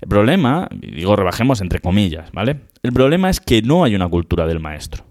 El 0.00 0.08
problema, 0.08 0.70
digo 0.70 1.16
rebajemos 1.16 1.60
entre 1.60 1.80
comillas, 1.80 2.32
¿vale? 2.32 2.60
El 2.82 2.94
problema 2.94 3.28
es 3.28 3.40
que 3.40 3.60
no 3.60 3.84
hay 3.84 3.94
una 3.94 4.08
cultura 4.08 4.46
del 4.46 4.58
maestro. 4.58 5.05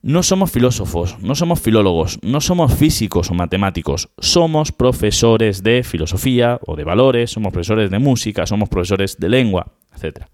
No 0.00 0.22
somos 0.22 0.52
filósofos, 0.52 1.18
no 1.18 1.34
somos 1.34 1.60
filólogos, 1.60 2.20
no 2.22 2.40
somos 2.40 2.72
físicos 2.72 3.32
o 3.32 3.34
matemáticos, 3.34 4.10
somos 4.18 4.70
profesores 4.70 5.64
de 5.64 5.82
filosofía 5.82 6.60
o 6.64 6.76
de 6.76 6.84
valores, 6.84 7.32
somos 7.32 7.52
profesores 7.52 7.90
de 7.90 7.98
música, 7.98 8.46
somos 8.46 8.68
profesores 8.68 9.16
de 9.18 9.28
lengua, 9.28 9.72
etc. 9.96 10.26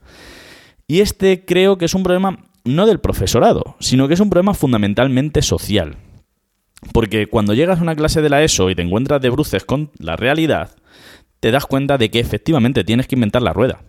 Y 0.86 1.00
este 1.00 1.46
creo 1.46 1.78
que 1.78 1.86
es 1.86 1.94
un 1.94 2.02
problema 2.02 2.40
no 2.64 2.84
del 2.84 3.00
profesorado, 3.00 3.76
sino 3.80 4.06
que 4.06 4.14
es 4.14 4.20
un 4.20 4.28
problema 4.28 4.52
fundamentalmente 4.52 5.40
social. 5.40 5.96
Porque 6.92 7.26
cuando 7.26 7.54
llegas 7.54 7.78
a 7.78 7.82
una 7.82 7.96
clase 7.96 8.20
de 8.20 8.28
la 8.28 8.42
ESO 8.42 8.68
y 8.68 8.74
te 8.74 8.82
encuentras 8.82 9.22
de 9.22 9.30
bruces 9.30 9.64
con 9.64 9.90
la 9.98 10.16
realidad, 10.16 10.76
te 11.40 11.50
das 11.50 11.64
cuenta 11.64 11.96
de 11.96 12.10
que 12.10 12.20
efectivamente 12.20 12.84
tienes 12.84 13.06
que 13.06 13.16
inventar 13.16 13.40
la 13.40 13.54
rueda. 13.54 13.80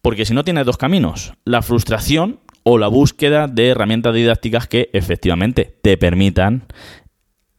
Porque 0.00 0.24
si 0.24 0.34
no 0.34 0.42
tienes 0.42 0.66
dos 0.66 0.76
caminos, 0.76 1.34
la 1.44 1.62
frustración 1.62 2.40
o 2.64 2.78
la 2.78 2.88
búsqueda 2.88 3.48
de 3.48 3.68
herramientas 3.68 4.14
didácticas 4.14 4.66
que 4.66 4.90
efectivamente 4.92 5.76
te 5.82 5.96
permitan 5.96 6.64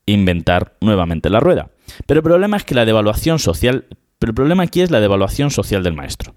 inventar 0.05 0.75
nuevamente 0.81 1.29
la 1.29 1.39
rueda. 1.39 1.69
Pero 2.05 2.19
el 2.19 2.23
problema 2.23 2.57
es 2.57 2.63
que 2.63 2.75
la 2.75 2.85
devaluación 2.85 3.39
social, 3.39 3.85
pero 4.19 4.31
el 4.31 4.35
problema 4.35 4.63
aquí 4.63 4.81
es 4.81 4.91
la 4.91 4.99
devaluación 4.99 5.51
social 5.51 5.83
del 5.83 5.93
maestro. 5.93 6.33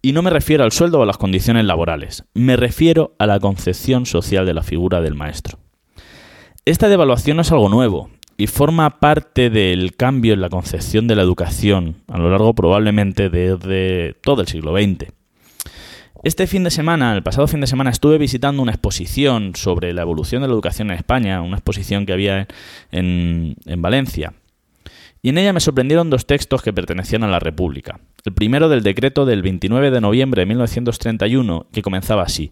Y 0.00 0.12
no 0.12 0.22
me 0.22 0.30
refiero 0.30 0.62
al 0.62 0.72
sueldo 0.72 1.00
o 1.00 1.02
a 1.02 1.06
las 1.06 1.18
condiciones 1.18 1.64
laborales, 1.64 2.24
me 2.34 2.56
refiero 2.56 3.16
a 3.18 3.26
la 3.26 3.40
concepción 3.40 4.06
social 4.06 4.46
de 4.46 4.54
la 4.54 4.62
figura 4.62 5.00
del 5.00 5.14
maestro. 5.14 5.58
Esta 6.64 6.88
devaluación 6.88 7.36
no 7.36 7.42
es 7.42 7.50
algo 7.50 7.68
nuevo 7.68 8.10
y 8.36 8.46
forma 8.46 9.00
parte 9.00 9.50
del 9.50 9.96
cambio 9.96 10.34
en 10.34 10.40
la 10.40 10.48
concepción 10.48 11.08
de 11.08 11.16
la 11.16 11.22
educación 11.22 11.96
a 12.06 12.18
lo 12.18 12.30
largo 12.30 12.54
probablemente 12.54 13.28
desde 13.30 14.14
todo 14.22 14.42
el 14.42 14.48
siglo 14.48 14.76
XX. 14.76 15.17
Este 16.24 16.48
fin 16.48 16.64
de 16.64 16.72
semana, 16.72 17.14
el 17.14 17.22
pasado 17.22 17.46
fin 17.46 17.60
de 17.60 17.68
semana, 17.68 17.90
estuve 17.90 18.18
visitando 18.18 18.60
una 18.60 18.72
exposición 18.72 19.54
sobre 19.54 19.92
la 19.92 20.02
evolución 20.02 20.42
de 20.42 20.48
la 20.48 20.54
educación 20.54 20.90
en 20.90 20.96
España, 20.96 21.40
una 21.42 21.56
exposición 21.56 22.06
que 22.06 22.12
había 22.12 22.48
en, 22.90 23.54
Valencia. 23.76 24.32
Y 25.22 25.28
en 25.28 25.38
ella 25.38 25.52
me 25.52 25.60
sorprendieron 25.60 26.10
dos 26.10 26.26
textos 26.26 26.62
que 26.62 26.72
pertenecían 26.72 27.22
a 27.22 27.28
la 27.28 27.38
República. 27.38 28.00
El 28.24 28.32
primero 28.32 28.68
del 28.68 28.82
decreto 28.82 29.26
del 29.26 29.42
29 29.42 29.92
de 29.92 30.00
noviembre 30.00 30.42
de 30.42 30.46
1931, 30.46 31.68
que 31.72 31.82
comenzaba 31.82 32.22
así. 32.22 32.50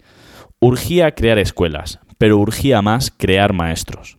Urgía 0.60 1.16
crear 1.16 1.38
escuelas, 1.38 1.98
pero 2.18 2.38
urgía 2.38 2.82
más 2.82 3.10
crear 3.10 3.52
maestros. 3.52 4.18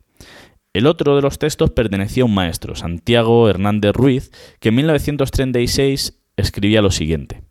El 0.74 0.88
otro 0.88 1.16
de 1.16 1.22
los 1.22 1.40
textos 1.40 1.72
pertenecía 1.72 2.24
a 2.24 2.26
un 2.26 2.34
maestro, 2.34 2.76
Santiago 2.76 3.50
Hernández 3.50 3.94
Ruiz, 3.94 4.32
que 4.60 4.70
en 4.70 4.76
1936 4.76 6.20
escribía 6.36 6.82
lo 6.82 6.92
siguiente. 6.92 7.47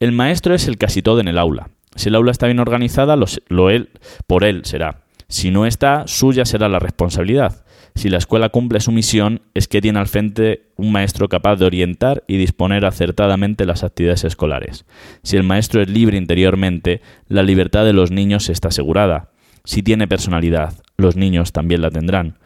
El 0.00 0.12
maestro 0.12 0.54
es 0.54 0.66
el 0.66 0.78
casi 0.78 1.02
todo 1.02 1.20
en 1.20 1.28
el 1.28 1.36
aula. 1.36 1.68
Si 1.94 2.08
el 2.08 2.14
aula 2.14 2.32
está 2.32 2.46
bien 2.46 2.58
organizada, 2.58 3.16
lo, 3.16 3.68
él, 3.68 3.90
por 4.26 4.44
él 4.44 4.64
será. 4.64 5.02
Si 5.28 5.50
no 5.50 5.66
está, 5.66 6.04
suya 6.06 6.46
será 6.46 6.70
la 6.70 6.78
responsabilidad. 6.78 7.66
Si 7.94 8.08
la 8.08 8.16
escuela 8.16 8.48
cumple 8.48 8.80
su 8.80 8.92
misión, 8.92 9.42
es 9.52 9.68
que 9.68 9.82
tiene 9.82 9.98
al 9.98 10.06
frente 10.06 10.70
un 10.76 10.90
maestro 10.90 11.28
capaz 11.28 11.56
de 11.56 11.66
orientar 11.66 12.24
y 12.26 12.38
disponer 12.38 12.86
acertadamente 12.86 13.66
las 13.66 13.84
actividades 13.84 14.24
escolares. 14.24 14.86
Si 15.22 15.36
el 15.36 15.42
maestro 15.42 15.82
es 15.82 15.90
libre 15.90 16.16
interiormente, 16.16 17.02
la 17.28 17.42
libertad 17.42 17.84
de 17.84 17.92
los 17.92 18.10
niños 18.10 18.48
está 18.48 18.68
asegurada. 18.68 19.32
Si 19.64 19.82
tiene 19.82 20.08
personalidad, 20.08 20.72
los 20.96 21.16
niños 21.16 21.52
también 21.52 21.82
la 21.82 21.90
tendrán. 21.90 22.38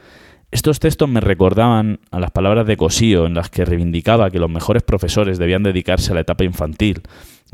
Estos 0.50 0.80
textos 0.80 1.08
me 1.08 1.20
recordaban 1.20 2.00
a 2.11 2.18
las 2.20 2.30
palabras 2.30 2.66
de 2.66 2.76
Cosío 2.76 3.26
en 3.26 3.34
las 3.34 3.50
que 3.50 3.64
reivindicaba 3.64 4.30
que 4.30 4.38
los 4.38 4.50
mejores 4.50 4.82
profesores 4.82 5.38
debían 5.38 5.62
dedicarse 5.62 6.12
a 6.12 6.14
la 6.14 6.20
etapa 6.20 6.44
infantil, 6.44 7.02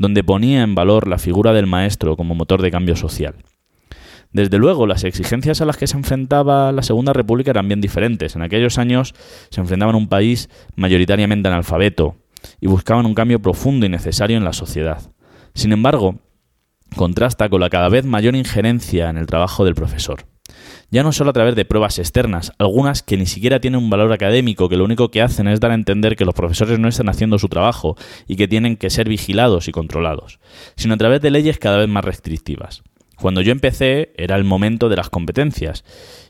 donde 0.01 0.23
ponía 0.23 0.63
en 0.63 0.73
valor 0.73 1.07
la 1.07 1.19
figura 1.19 1.53
del 1.53 1.67
maestro 1.67 2.17
como 2.17 2.33
motor 2.33 2.63
de 2.63 2.71
cambio 2.71 2.95
social. 2.95 3.35
Desde 4.33 4.57
luego, 4.57 4.87
las 4.87 5.03
exigencias 5.03 5.61
a 5.61 5.65
las 5.65 5.77
que 5.77 5.85
se 5.85 5.95
enfrentaba 5.95 6.71
la 6.71 6.81
Segunda 6.81 7.13
República 7.13 7.51
eran 7.51 7.67
bien 7.67 7.81
diferentes. 7.81 8.35
En 8.35 8.41
aquellos 8.41 8.79
años 8.79 9.13
se 9.51 9.61
enfrentaban 9.61 9.93
a 9.93 9.99
un 9.99 10.07
país 10.07 10.49
mayoritariamente 10.75 11.49
analfabeto 11.49 12.15
y 12.59 12.67
buscaban 12.67 13.05
un 13.05 13.13
cambio 13.13 13.39
profundo 13.41 13.85
y 13.85 13.89
necesario 13.89 14.37
en 14.37 14.43
la 14.43 14.53
sociedad. 14.53 15.11
Sin 15.53 15.71
embargo, 15.71 16.15
contrasta 16.95 17.49
con 17.49 17.61
la 17.61 17.69
cada 17.69 17.89
vez 17.89 18.03
mayor 18.03 18.35
injerencia 18.35 19.09
en 19.09 19.17
el 19.17 19.27
trabajo 19.27 19.65
del 19.65 19.75
profesor. 19.75 20.25
Ya 20.93 21.03
no 21.03 21.13
solo 21.13 21.29
a 21.29 21.33
través 21.33 21.55
de 21.55 21.63
pruebas 21.63 21.99
externas, 21.99 22.51
algunas 22.59 23.01
que 23.01 23.15
ni 23.15 23.25
siquiera 23.25 23.61
tienen 23.61 23.81
un 23.81 23.89
valor 23.89 24.11
académico, 24.11 24.67
que 24.67 24.75
lo 24.75 24.83
único 24.83 25.09
que 25.09 25.21
hacen 25.21 25.47
es 25.47 25.61
dar 25.61 25.71
a 25.71 25.75
entender 25.75 26.17
que 26.17 26.25
los 26.25 26.35
profesores 26.35 26.79
no 26.79 26.89
están 26.89 27.07
haciendo 27.07 27.39
su 27.39 27.47
trabajo 27.47 27.95
y 28.27 28.35
que 28.35 28.49
tienen 28.49 28.75
que 28.75 28.89
ser 28.89 29.07
vigilados 29.07 29.69
y 29.69 29.71
controlados, 29.71 30.41
sino 30.75 30.95
a 30.95 30.97
través 30.97 31.21
de 31.21 31.31
leyes 31.31 31.59
cada 31.59 31.77
vez 31.77 31.87
más 31.87 32.03
restrictivas. 32.03 32.83
Cuando 33.15 33.39
yo 33.39 33.53
empecé 33.53 34.11
era 34.17 34.35
el 34.35 34.43
momento 34.43 34.89
de 34.89 34.97
las 34.97 35.09
competencias 35.09 35.85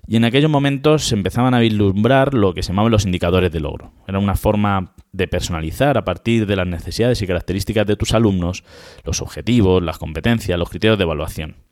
y 0.05 0.17
en 0.17 0.25
aquellos 0.25 0.51
momentos 0.51 1.05
se 1.05 1.15
empezaban 1.15 1.55
a 1.55 1.59
vislumbrar 1.59 2.35
lo 2.35 2.53
que 2.53 2.61
se 2.61 2.67
llamaban 2.67 2.91
los 2.91 3.05
indicadores 3.05 3.51
de 3.51 3.61
logro. 3.61 3.93
Era 4.07 4.19
una 4.19 4.35
forma 4.35 4.93
de 5.11 5.27
personalizar 5.27 5.97
a 5.97 6.05
partir 6.05 6.45
de 6.45 6.57
las 6.57 6.67
necesidades 6.67 7.19
y 7.23 7.25
características 7.25 7.87
de 7.87 7.95
tus 7.95 8.13
alumnos 8.13 8.63
los 9.05 9.23
objetivos, 9.23 9.81
las 9.81 9.97
competencias, 9.97 10.59
los 10.59 10.69
criterios 10.69 10.99
de 10.99 11.05
evaluación. 11.05 11.70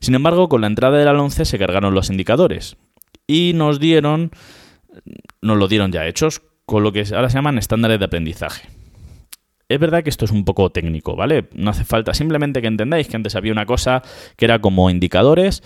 Sin 0.00 0.14
embargo, 0.14 0.48
con 0.48 0.60
la 0.60 0.66
entrada 0.66 0.98
de 0.98 1.04
la 1.04 1.12
11 1.12 1.44
se 1.44 1.58
cargaron 1.58 1.94
los 1.94 2.10
indicadores 2.10 2.76
y 3.26 3.52
nos 3.54 3.80
dieron, 3.80 4.30
nos 5.40 5.58
lo 5.58 5.68
dieron 5.68 5.92
ya 5.92 6.06
hechos, 6.06 6.42
con 6.66 6.82
lo 6.82 6.92
que 6.92 7.04
ahora 7.14 7.30
se 7.30 7.38
llaman 7.38 7.58
estándares 7.58 7.98
de 7.98 8.04
aprendizaje. 8.04 8.68
Es 9.68 9.78
verdad 9.78 10.02
que 10.02 10.10
esto 10.10 10.24
es 10.24 10.30
un 10.30 10.44
poco 10.44 10.70
técnico, 10.70 11.14
¿vale? 11.14 11.48
No 11.54 11.70
hace 11.70 11.84
falta, 11.84 12.14
simplemente 12.14 12.62
que 12.62 12.68
entendáis 12.68 13.06
que 13.08 13.16
antes 13.16 13.36
había 13.36 13.52
una 13.52 13.66
cosa 13.66 14.02
que 14.36 14.46
era 14.46 14.60
como 14.60 14.88
indicadores 14.88 15.62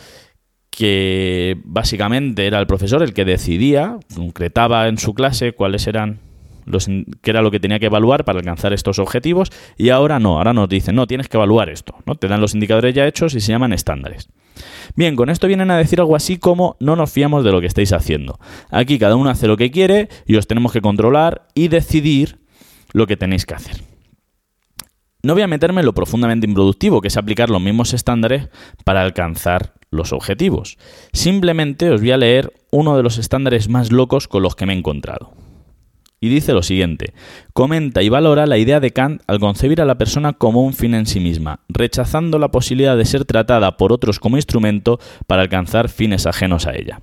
que 0.70 1.58
básicamente 1.64 2.46
era 2.46 2.58
el 2.58 2.66
profesor 2.66 3.02
el 3.02 3.12
que 3.12 3.26
decidía, 3.26 3.98
concretaba 4.14 4.88
en 4.88 4.96
su 4.96 5.12
clase 5.12 5.52
cuáles 5.52 5.86
eran 5.86 6.18
los, 6.64 6.86
qué 6.86 7.30
era 7.30 7.42
lo 7.42 7.50
que 7.50 7.60
tenía 7.60 7.78
que 7.78 7.86
evaluar 7.86 8.24
para 8.24 8.38
alcanzar 8.38 8.72
estos 8.72 8.98
objetivos 8.98 9.50
y 9.76 9.90
ahora 9.90 10.18
no, 10.18 10.38
ahora 10.38 10.52
nos 10.52 10.68
dicen, 10.68 10.94
no, 10.94 11.06
tienes 11.06 11.28
que 11.28 11.36
evaluar 11.36 11.68
esto, 11.70 11.94
¿no? 12.06 12.14
Te 12.14 12.28
dan 12.28 12.40
los 12.40 12.54
indicadores 12.54 12.94
ya 12.94 13.06
hechos 13.06 13.34
y 13.34 13.40
se 13.40 13.52
llaman 13.52 13.72
estándares. 13.72 14.28
Bien, 14.96 15.16
con 15.16 15.30
esto 15.30 15.46
vienen 15.46 15.70
a 15.70 15.78
decir 15.78 16.00
algo 16.00 16.16
así 16.16 16.36
como 16.36 16.76
no 16.80 16.96
nos 16.96 17.10
fiamos 17.10 17.44
de 17.44 17.52
lo 17.52 17.60
que 17.60 17.66
estáis 17.66 17.92
haciendo. 17.92 18.38
Aquí 18.70 18.98
cada 18.98 19.16
uno 19.16 19.30
hace 19.30 19.46
lo 19.46 19.56
que 19.56 19.70
quiere 19.70 20.08
y 20.26 20.36
os 20.36 20.46
tenemos 20.46 20.72
que 20.72 20.80
controlar 20.80 21.48
y 21.54 21.68
decidir 21.68 22.38
lo 22.92 23.06
que 23.06 23.16
tenéis 23.16 23.46
que 23.46 23.54
hacer. 23.54 23.82
No 25.22 25.34
voy 25.34 25.42
a 25.42 25.46
meterme 25.46 25.80
en 25.80 25.86
lo 25.86 25.94
profundamente 25.94 26.48
improductivo, 26.48 27.00
que 27.00 27.08
es 27.08 27.16
aplicar 27.16 27.48
los 27.48 27.62
mismos 27.62 27.94
estándares 27.94 28.48
para 28.84 29.02
alcanzar 29.02 29.74
los 29.90 30.12
objetivos. 30.12 30.78
Simplemente 31.12 31.90
os 31.90 32.00
voy 32.00 32.10
a 32.10 32.16
leer 32.16 32.52
uno 32.72 32.96
de 32.96 33.04
los 33.04 33.18
estándares 33.18 33.68
más 33.68 33.92
locos 33.92 34.26
con 34.26 34.42
los 34.42 34.56
que 34.56 34.66
me 34.66 34.72
he 34.72 34.78
encontrado. 34.78 35.32
Y 36.22 36.28
dice 36.28 36.52
lo 36.52 36.62
siguiente, 36.62 37.14
comenta 37.52 38.00
y 38.00 38.08
valora 38.08 38.46
la 38.46 38.56
idea 38.56 38.78
de 38.78 38.92
Kant 38.92 39.22
al 39.26 39.40
concebir 39.40 39.80
a 39.80 39.84
la 39.84 39.98
persona 39.98 40.32
como 40.32 40.62
un 40.62 40.72
fin 40.72 40.94
en 40.94 41.04
sí 41.04 41.18
misma, 41.18 41.58
rechazando 41.68 42.38
la 42.38 42.52
posibilidad 42.52 42.96
de 42.96 43.04
ser 43.04 43.24
tratada 43.24 43.76
por 43.76 43.92
otros 43.92 44.20
como 44.20 44.36
instrumento 44.36 45.00
para 45.26 45.42
alcanzar 45.42 45.88
fines 45.88 46.26
ajenos 46.26 46.68
a 46.68 46.76
ella. 46.76 47.02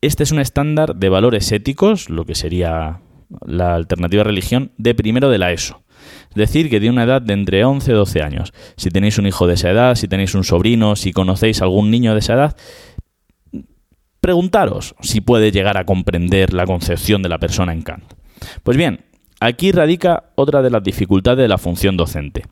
Este 0.00 0.24
es 0.24 0.32
un 0.32 0.40
estándar 0.40 0.96
de 0.96 1.08
valores 1.08 1.52
éticos, 1.52 2.10
lo 2.10 2.24
que 2.24 2.34
sería 2.34 2.98
la 3.46 3.76
alternativa 3.76 4.24
religión, 4.24 4.72
de 4.76 4.96
primero 4.96 5.30
de 5.30 5.38
la 5.38 5.52
ESO 5.52 5.84
decir 6.34 6.68
que 6.68 6.80
tiene 6.80 6.92
una 6.92 7.04
edad 7.04 7.22
de 7.22 7.32
entre 7.32 7.64
11 7.64 7.90
y 7.90 7.94
12 7.94 8.22
años. 8.22 8.52
Si 8.76 8.90
tenéis 8.90 9.18
un 9.18 9.26
hijo 9.26 9.46
de 9.46 9.54
esa 9.54 9.70
edad, 9.70 9.94
si 9.94 10.08
tenéis 10.08 10.34
un 10.34 10.44
sobrino, 10.44 10.94
si 10.94 11.12
conocéis 11.12 11.62
algún 11.62 11.90
niño 11.90 12.12
de 12.12 12.18
esa 12.20 12.34
edad, 12.34 12.56
preguntaros 14.26 14.96
si 15.02 15.20
puede 15.20 15.52
llegar 15.52 15.76
a 15.76 15.84
comprender 15.84 16.52
la 16.52 16.66
concepción 16.66 17.22
de 17.22 17.28
la 17.28 17.38
persona 17.38 17.72
en 17.72 17.82
Kant. 17.82 18.12
Pues 18.64 18.76
bien, 18.76 19.04
Aquí 19.38 19.70
radica 19.70 20.32
otra 20.34 20.62
de 20.62 20.70
las 20.70 20.82
dificultades 20.82 21.42
de 21.42 21.48
la 21.48 21.58
función 21.58 21.96
docente. 21.96 22.44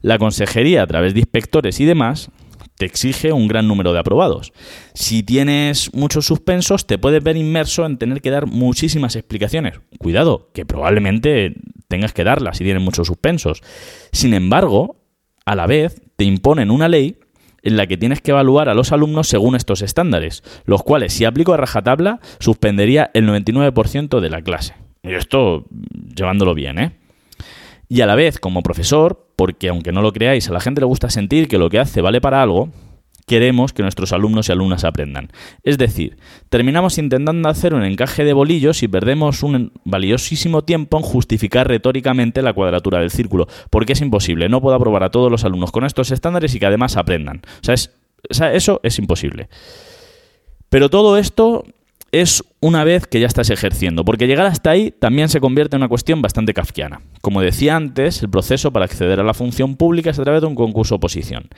La 0.00 0.18
consejería, 0.18 0.82
a 0.82 0.86
través 0.86 1.12
de 1.12 1.20
inspectores 1.20 1.78
y 1.80 1.84
demás, 1.84 2.30
te 2.78 2.86
exige 2.86 3.30
un 3.32 3.46
gran 3.46 3.68
número 3.68 3.92
de 3.92 3.98
aprobados. 3.98 4.52
Si 4.94 5.22
tienes 5.22 5.92
muchos 5.92 6.24
suspensos, 6.24 6.86
te 6.86 6.96
puedes 6.96 7.22
ver 7.22 7.36
inmerso 7.36 7.84
en 7.84 7.98
tener 7.98 8.22
que 8.22 8.30
dar 8.30 8.46
muchísimas 8.46 9.16
explicaciones. 9.16 9.80
Cuidado, 9.98 10.48
que 10.54 10.64
probablemente 10.64 11.56
tengas 11.88 12.14
que 12.14 12.24
darlas 12.24 12.56
si 12.56 12.64
tienes 12.64 12.82
muchos 12.82 13.06
suspensos. 13.06 13.60
Sin 14.10 14.32
embargo, 14.32 14.96
a 15.44 15.54
la 15.54 15.66
vez 15.66 16.00
te 16.16 16.24
imponen 16.24 16.70
una 16.70 16.88
ley 16.88 17.18
en 17.62 17.76
la 17.76 17.86
que 17.86 17.96
tienes 17.96 18.20
que 18.20 18.30
evaluar 18.30 18.68
a 18.68 18.74
los 18.74 18.92
alumnos 18.92 19.28
según 19.28 19.56
estos 19.56 19.82
estándares, 19.82 20.42
los 20.64 20.82
cuales, 20.82 21.12
si 21.12 21.24
aplico 21.24 21.52
a 21.52 21.56
rajatabla, 21.56 22.20
suspendería 22.38 23.10
el 23.14 23.28
99% 23.28 24.20
de 24.20 24.30
la 24.30 24.42
clase. 24.42 24.74
Y 25.02 25.14
esto 25.14 25.64
llevándolo 26.14 26.54
bien, 26.54 26.78
¿eh? 26.78 26.92
Y 27.88 28.02
a 28.02 28.06
la 28.06 28.14
vez, 28.14 28.38
como 28.38 28.62
profesor, 28.62 29.26
porque 29.34 29.68
aunque 29.68 29.90
no 29.90 30.00
lo 30.00 30.12
creáis, 30.12 30.48
a 30.48 30.52
la 30.52 30.60
gente 30.60 30.80
le 30.80 30.86
gusta 30.86 31.10
sentir 31.10 31.48
que 31.48 31.58
lo 31.58 31.70
que 31.70 31.80
hace 31.80 32.00
vale 32.00 32.20
para 32.20 32.40
algo, 32.40 32.70
queremos 33.30 33.72
que 33.72 33.82
nuestros 33.82 34.12
alumnos 34.12 34.48
y 34.48 34.52
alumnas 34.52 34.82
aprendan. 34.82 35.30
Es 35.62 35.78
decir, 35.78 36.16
terminamos 36.48 36.98
intentando 36.98 37.48
hacer 37.48 37.74
un 37.74 37.84
encaje 37.84 38.24
de 38.24 38.32
bolillos 38.32 38.82
y 38.82 38.88
perdemos 38.88 39.44
un 39.44 39.70
valiosísimo 39.84 40.64
tiempo 40.64 40.96
en 40.96 41.04
justificar 41.04 41.68
retóricamente 41.68 42.42
la 42.42 42.52
cuadratura 42.52 42.98
del 42.98 43.12
círculo, 43.12 43.46
porque 43.70 43.92
es 43.92 44.00
imposible. 44.00 44.48
No 44.48 44.60
puedo 44.60 44.74
aprobar 44.74 45.04
a 45.04 45.10
todos 45.10 45.30
los 45.30 45.44
alumnos 45.44 45.70
con 45.70 45.84
estos 45.84 46.10
estándares 46.10 46.56
y 46.56 46.58
que 46.58 46.66
además 46.66 46.96
aprendan. 46.96 47.42
O 47.62 48.32
sea, 48.32 48.52
eso 48.52 48.80
es 48.82 48.98
imposible. 48.98 49.48
Pero 50.68 50.90
todo 50.90 51.16
esto 51.16 51.64
es 52.10 52.42
una 52.58 52.82
vez 52.82 53.06
que 53.06 53.20
ya 53.20 53.28
estás 53.28 53.48
ejerciendo, 53.50 54.04
porque 54.04 54.26
llegar 54.26 54.46
hasta 54.46 54.70
ahí 54.70 54.90
también 54.90 55.28
se 55.28 55.38
convierte 55.38 55.76
en 55.76 55.82
una 55.82 55.88
cuestión 55.88 56.20
bastante 56.20 56.52
kafkiana. 56.52 57.02
Como 57.20 57.42
decía 57.42 57.76
antes, 57.76 58.24
el 58.24 58.28
proceso 58.28 58.72
para 58.72 58.86
acceder 58.86 59.20
a 59.20 59.22
la 59.22 59.34
función 59.34 59.76
pública 59.76 60.10
es 60.10 60.18
a 60.18 60.24
través 60.24 60.40
de 60.40 60.48
un 60.48 60.56
concurso 60.56 60.96
oposición, 60.96 61.48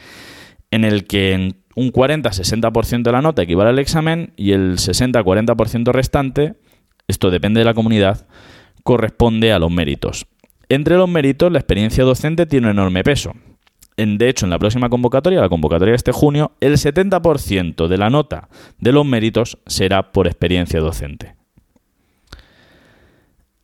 en 0.73 0.85
el 0.85 1.07
que 1.07 1.55
un 1.77 1.93
40-60% 1.93 3.03
de 3.03 3.13
la 3.13 3.23
nota 3.23 3.43
equivale 3.43 3.71
al 3.71 3.79
examen 3.79 4.33
y 4.37 4.51
el 4.51 4.79
60-40% 4.79 5.93
restante, 5.93 6.55
esto 7.07 7.31
depende 7.31 7.61
de 7.61 7.65
la 7.65 7.75
comunidad, 7.75 8.27
corresponde 8.83 9.53
a 9.53 9.61
los 9.61 9.71
méritos. 9.71 10.27
Entre 10.69 10.97
los 10.97 11.09
méritos, 11.09 11.53
la 11.53 11.61
experiencia 11.61 12.03
docente 12.03 12.47
tiene 12.47 12.67
un 12.67 12.73
enorme 12.73 13.05
peso 13.05 13.35
de 13.97 14.29
hecho, 14.29 14.47
en 14.47 14.51
la 14.51 14.59
próxima 14.59 14.89
convocatoria, 14.89 15.41
la 15.41 15.49
convocatoria 15.49 15.93
de 15.93 15.97
este 15.97 16.13
junio, 16.13 16.53
el 16.61 16.75
70% 16.75 17.89
de 17.89 17.99
la 17.99 18.11
nota 18.11 18.49
de 18.79 18.93
los 18.93 19.07
méritos 19.07 19.59
será 19.67 20.13
por 20.13 20.27
experiencia 20.27 20.81
docente. 20.81 21.35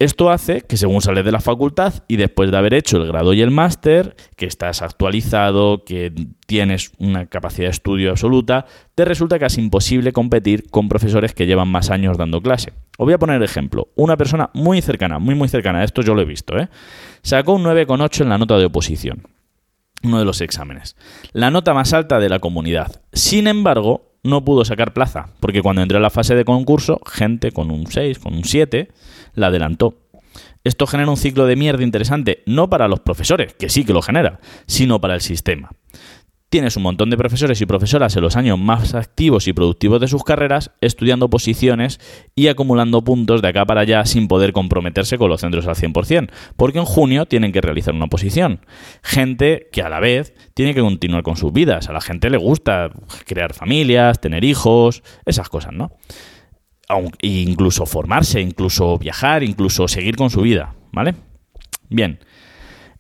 Esto 0.01 0.31
hace 0.31 0.61
que 0.61 0.77
según 0.77 1.03
sales 1.03 1.25
de 1.25 1.33
la 1.33 1.41
facultad 1.41 2.05
y 2.07 2.17
después 2.17 2.53
de 2.53 2.57
haber 2.57 2.73
hecho 2.73 2.99
el 2.99 3.09
grado 3.09 3.33
y 3.33 3.41
el 3.41 3.51
máster, 3.51 4.15
que 4.37 4.47
estás 4.47 4.81
actualizado, 4.81 5.85
que 5.85 6.13
tienes 6.47 6.93
una 6.99 7.27
capacidad 7.27 7.67
de 7.67 7.73
estudio 7.73 8.11
absoluta, 8.11 8.67
te 8.95 9.05
resulta 9.05 9.41
casi 9.41 9.61
imposible 9.61 10.13
competir 10.13 10.71
con 10.71 10.89
profesores 10.89 11.35
que 11.35 11.47
llevan 11.47 11.67
más 11.67 11.91
años 11.91 12.17
dando 12.17 12.41
clase. 12.41 12.75
Os 12.97 13.07
voy 13.07 13.15
a 13.15 13.19
poner 13.19 13.43
ejemplo. 13.43 13.89
Una 13.97 14.17
persona 14.17 14.51
muy 14.55 14.81
cercana, 14.83 15.19
muy 15.19 15.35
muy 15.35 15.49
cercana, 15.49 15.83
esto 15.83 16.03
yo 16.03 16.15
lo 16.15 16.23
he 16.23 16.27
visto, 16.27 16.57
¿eh? 16.57 16.69
sacó 17.23 17.55
un 17.55 17.65
9,8 17.65 18.23
en 18.23 18.29
la 18.29 18.39
nota 18.39 18.57
de 18.57 18.67
oposición 18.67 19.27
uno 20.05 20.21
de 20.21 20.25
los 20.25 20.41
exámenes. 20.41 20.95
La 21.33 21.51
nota 21.51 21.75
más 21.75 21.93
alta 21.93 22.21
de 22.21 22.29
la 22.29 22.39
comunidad. 22.39 23.03
Sin 23.13 23.49
embargo, 23.49 24.08
no 24.23 24.45
pudo 24.45 24.65
sacar 24.65 24.93
plaza, 24.93 25.29
porque 25.41 25.63
cuando 25.63 25.83
entró 25.83 25.99
a 25.99 26.03
la 26.03 26.11
fase 26.11 26.35
de 26.35 26.45
concurso, 26.45 27.01
gente 27.07 27.53
con 27.53 27.71
un 27.71 27.87
6, 27.87 28.19
con 28.19 28.35
un 28.35 28.45
7, 28.45 28.89
la 29.35 29.49
adelantó. 29.49 29.95
Esto 30.65 30.87
genera 30.87 31.11
un 31.11 31.17
ciclo 31.17 31.47
de 31.47 31.57
mierda 31.57 31.83
interesante, 31.83 32.43
no 32.47 32.69
para 32.69 32.89
los 32.89 33.01
profesores, 33.01 33.55
que 33.55 33.69
sí 33.69 33.85
que 33.85 33.93
lo 33.93 34.03
genera, 34.03 34.41
sino 34.67 35.01
para 35.01 35.15
el 35.15 35.21
sistema. 35.21 35.71
Tienes 36.51 36.79
un 36.79 36.83
montón 36.83 37.11
de 37.11 37.19
profesores 37.19 37.61
y 37.61 37.67
profesoras 37.67 38.17
en 38.17 38.23
los 38.23 38.35
años 38.35 38.59
más 38.59 38.95
activos 38.95 39.47
y 39.49 39.53
productivos 39.53 40.01
de 40.01 40.09
sus 40.09 40.25
carreras 40.25 40.71
estudiando 40.81 41.29
posiciones 41.29 42.01
y 42.35 42.49
acumulando 42.49 43.05
puntos 43.05 43.43
de 43.43 43.49
acá 43.49 43.67
para 43.67 43.83
allá 43.83 44.07
sin 44.07 44.29
poder 44.29 44.55
comprometerse 44.55 45.19
con 45.19 45.29
los 45.29 45.43
centros 45.43 45.67
al 45.67 45.75
100%, 45.75 46.31
porque 46.57 46.79
en 46.79 46.87
junio 46.87 47.27
tienen 47.27 47.53
que 47.53 47.61
realizar 47.61 47.95
una 47.95 48.07
posición. 48.07 48.61
Gente 49.03 49.69
que 49.73 49.83
a 49.83 49.91
la 49.91 50.01
vez 50.01 50.33
tiene 50.55 50.73
que 50.73 50.81
continuar 50.81 51.23
con 51.23 51.37
sus 51.37 51.53
vidas. 51.53 51.91
A 51.91 51.93
la 51.93 52.01
gente 52.01 52.31
le 52.31 52.39
gusta 52.39 52.93
crear 53.27 53.53
familias, 53.53 54.19
tener 54.19 54.43
hijos, 54.43 55.03
esas 55.27 55.51
cosas, 55.51 55.75
¿no? 55.75 55.93
incluso 57.21 57.85
formarse, 57.85 58.41
incluso 58.41 58.97
viajar, 58.97 59.43
incluso 59.43 59.87
seguir 59.89 60.17
con 60.17 60.31
su 60.31 60.41
vida, 60.41 60.75
¿vale? 60.93 61.15
Bien. 61.91 62.21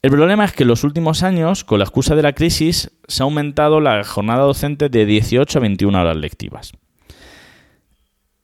El 0.01 0.11
problema 0.13 0.45
es 0.45 0.53
que 0.53 0.63
en 0.63 0.69
los 0.69 0.85
últimos 0.85 1.23
años, 1.23 1.65
con 1.65 1.79
la 1.79 1.85
excusa 1.85 2.15
de 2.15 2.23
la 2.23 2.33
crisis, 2.33 2.93
se 3.09 3.23
ha 3.23 3.25
aumentado 3.25 3.81
la 3.81 4.05
jornada 4.05 4.45
docente 4.45 4.89
de 4.89 5.07
18 5.07 5.59
a 5.59 5.63
21 5.63 6.01
horas 6.01 6.17
lectivas. 6.17 6.73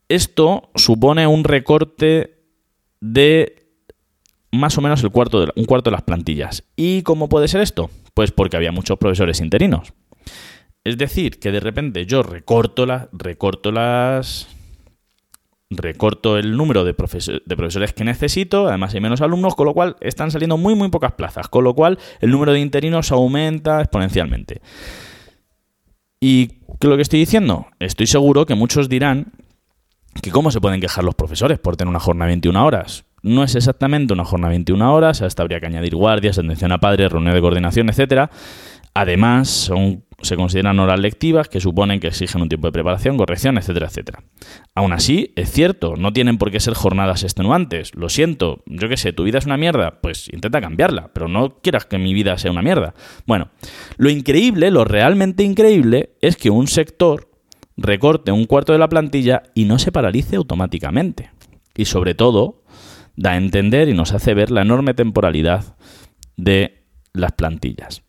Esto 0.09 0.71
supone 0.75 1.27
un 1.27 1.45
recorte 1.45 2.43
de 3.01 3.65
más 4.51 4.79
o 4.79 4.81
menos 4.81 5.03
el 5.03 5.11
cuarto 5.11 5.41
de, 5.41 5.53
un 5.57 5.65
cuarto 5.65 5.91
de 5.91 5.97
las 5.97 6.03
plantillas. 6.03 6.65
¿Y 6.77 7.03
cómo 7.03 7.29
puede 7.29 7.49
ser 7.49 7.61
esto? 7.61 7.91
Pues 8.15 8.31
porque 8.31 8.57
había 8.57 8.73
muchos 8.73 8.99
profesores 8.99 9.41
interinos. 9.41 9.93
Es 10.85 10.99
decir, 10.99 11.39
que 11.39 11.51
de 11.51 11.61
repente 11.61 12.05
yo 12.07 12.23
recorto, 12.23 12.87
recorto 13.13 13.73
las, 13.73 14.49
recorto 15.77 16.39
el 16.39 16.57
número 16.57 16.85
de, 16.85 16.95
profesores 16.95 17.93
que 17.93 18.05
necesito, 18.05 18.69
además 18.69 18.95
hay 18.95 19.01
menos 19.01 19.21
alumnos, 19.21 19.55
con 19.55 19.67
lo 19.67 19.75
cual 19.75 19.97
están 20.01 20.31
saliendo 20.31 20.57
muy 20.57 20.75
muy 20.75 20.89
pocas 20.89 21.13
plazas, 21.13 21.49
con 21.49 21.65
lo 21.65 21.75
cual 21.75 21.99
el 22.21 22.31
número 22.31 22.53
de 22.53 22.61
interinos 22.61 23.13
aumenta 23.13 23.81
exponencialmente. 23.81 24.61
¿Y 26.21 26.47
qué 26.47 26.79
es 26.83 26.89
lo 26.89 26.97
que 26.97 27.03
estoy 27.03 27.21
diciendo? 27.21 27.67
Estoy 27.81 28.07
seguro 28.07 28.47
que 28.47 28.55
muchos 28.55 28.89
dirán 28.89 29.33
que 30.23 30.31
cómo 30.31 30.51
se 30.51 30.61
pueden 30.61 30.81
quejar 30.81 31.05
los 31.05 31.15
profesores 31.15 31.59
por 31.59 31.77
tener 31.77 31.91
una 31.91 32.01
jornada 32.01 32.29
de 32.29 32.37
21 32.37 32.65
horas. 32.65 33.05
No 33.23 33.43
es 33.43 33.55
exactamente 33.55 34.13
una 34.13 34.25
jornada 34.25 34.51
de 34.51 34.59
21 34.59 34.95
horas, 34.95 35.23
hasta 35.23 35.43
habría 35.43 35.61
que 35.61 35.67
añadir 35.67 35.97
guardias, 35.97 36.39
atención 36.39 36.73
a 36.73 36.79
padres, 36.79 37.11
reunión 37.11 37.35
de 37.35 37.41
coordinación, 37.41 37.89
etcétera. 37.89 38.31
Además, 38.95 39.49
son 39.49 40.05
se 40.25 40.37
consideran 40.37 40.79
horas 40.79 41.01
lectivas 41.01 41.49
que 41.49 41.61
suponen 41.61 42.01
que 42.01 42.09
exigen 42.09 42.43
un 42.43 42.49
tiempo 42.49 42.69
de 42.69 42.73
preparación, 42.73 43.17
corrección, 43.17 43.59
etcétera, 43.59 43.87
etcétera. 43.87 44.25
Aún 44.75 44.93
así, 44.93 45.33
es 45.37 45.51
cierto, 45.51 45.95
no 45.97 46.13
tienen 46.13 46.39
por 46.39 46.51
qué 46.51 46.61
ser 46.61 46.75
jornadas 46.75 47.23
extenuantes. 47.23 47.95
Lo 47.95 48.09
siento, 48.09 48.63
yo 48.67 48.89
qué 48.89 48.97
sé, 48.97 49.13
tu 49.13 49.25
vida 49.25 49.39
es 49.39 49.47
una 49.47 49.57
mierda, 49.57 50.01
pues 50.01 50.29
intenta 50.33 50.61
cambiarla, 50.61 51.11
pero 51.13 51.29
no 51.29 51.59
quieras 51.61 51.87
que 51.87 51.99
mi 51.99 52.15
vida 52.15 52.39
sea 52.39 52.51
una 52.51 52.63
mierda. 52.63 52.95
Bueno, 53.27 53.51
lo 53.97 54.11
increíble, 54.11 54.71
lo 54.71 54.85
realmente 54.85 55.43
increíble, 55.43 56.17
es 56.21 56.37
que 56.37 56.51
un 56.51 56.67
sector 56.67 57.31
recorte 57.77 58.33
un 58.33 58.45
cuarto 58.45 58.73
de 58.73 58.79
la 58.79 58.89
plantilla 58.89 59.43
y 59.55 59.65
no 59.65 59.79
se 59.79 59.93
paralice 59.93 60.37
automáticamente. 60.37 61.31
Y 61.77 61.87
sobre 61.87 62.15
todo, 62.15 62.63
da 63.17 63.33
a 63.33 63.37
entender 63.37 63.89
y 63.89 63.95
nos 63.95 64.13
hace 64.13 64.35
ver 64.35 64.51
la 64.51 64.63
enorme 64.63 64.95
temporalidad 64.95 65.77
de 66.37 66.85
las 67.13 67.33
plantillas 67.33 68.04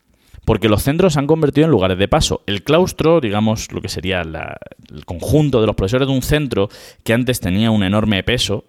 porque 0.46 0.68
los 0.68 0.84
centros 0.84 1.14
se 1.14 1.18
han 1.18 1.26
convertido 1.26 1.66
en 1.66 1.72
lugares 1.72 1.98
de 1.98 2.06
paso. 2.08 2.42
El 2.46 2.62
claustro, 2.62 3.20
digamos, 3.20 3.72
lo 3.72 3.82
que 3.82 3.88
sería 3.88 4.22
el 4.22 5.04
conjunto 5.04 5.60
de 5.60 5.66
los 5.66 5.74
profesores 5.74 6.06
de 6.06 6.14
un 6.14 6.22
centro 6.22 6.68
que 7.02 7.12
antes 7.12 7.40
tenía 7.40 7.72
un 7.72 7.82
enorme 7.82 8.22
peso, 8.22 8.64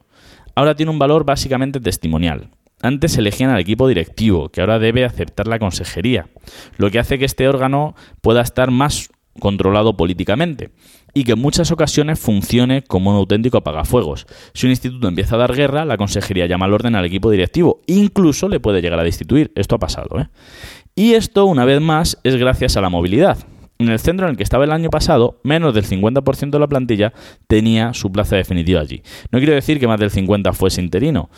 ahora 0.56 0.76
tiene 0.76 0.92
un 0.92 1.00
valor 1.00 1.24
básicamente 1.24 1.80
testimonial. 1.80 2.50
Antes 2.82 3.16
elegían 3.18 3.52
al 3.52 3.60
equipo 3.60 3.88
directivo, 3.88 4.50
que 4.50 4.62
ahora 4.62 4.80
debe 4.80 5.06
aceptar 5.06 5.48
la 5.48 5.60
consejería, 5.60 6.28
lo 6.78 6.90
que 6.90 6.98
hace 6.98 7.20
que 7.20 7.26
este 7.26 7.48
órgano 7.48 7.96
pueda 8.22 8.42
estar 8.42 8.72
más 8.72 9.10
controlado 9.40 9.96
políticamente 9.96 10.72
y 11.14 11.24
que 11.24 11.34
en 11.34 11.40
muchas 11.40 11.72
ocasiones 11.72 12.20
funcione 12.20 12.84
como 12.84 13.12
un 13.12 13.18
auténtico 13.18 13.58
apagafuegos. 13.58 14.26
Si 14.54 14.66
un 14.66 14.72
instituto 14.72 15.08
empieza 15.08 15.36
a 15.36 15.40
dar 15.40 15.56
guerra, 15.56 15.86
la 15.86 15.98
consejería 15.98 16.48
llama 16.48 16.66
al 16.66 16.74
orden 16.74 16.96
al 16.96 17.06
equipo 17.06 17.30
directivo, 17.30 17.82
incluso 17.86 18.50
le 18.50 18.60
puede 18.60 18.82
llegar 18.82 19.00
a 19.00 19.04
destituir. 19.04 19.52
Esto 19.56 19.76
ha 19.76 19.80
pasado. 19.80 20.20
¿eh? 20.20 20.28
Y 20.98 21.14
esto, 21.14 21.46
una 21.46 21.64
vez 21.64 21.80
más, 21.80 22.18
es 22.24 22.38
gracias 22.38 22.76
a 22.76 22.82
la 22.82 22.90
movilidad. 22.90 23.38
En 23.78 23.90
el 23.90 24.00
centro 24.00 24.26
en 24.26 24.32
el 24.32 24.36
que 24.36 24.42
estaba 24.42 24.64
el 24.64 24.72
año 24.72 24.90
pasado, 24.90 25.40
menos 25.44 25.76
del 25.76 25.86
50% 25.86 26.50
de 26.50 26.60
la 26.60 26.66
plantilla 26.66 27.14
tenía 27.46 27.94
su 27.94 28.12
plaza 28.12 28.36
definitiva 28.36 28.82
allí. 28.82 29.04
No 29.32 29.38
quiero 29.38 29.54
decir 29.54 29.80
que 29.80 29.86
más 29.86 30.00
del 30.00 30.10
50% 30.10 30.54
fuese 30.54 30.82
interino, 30.82 31.30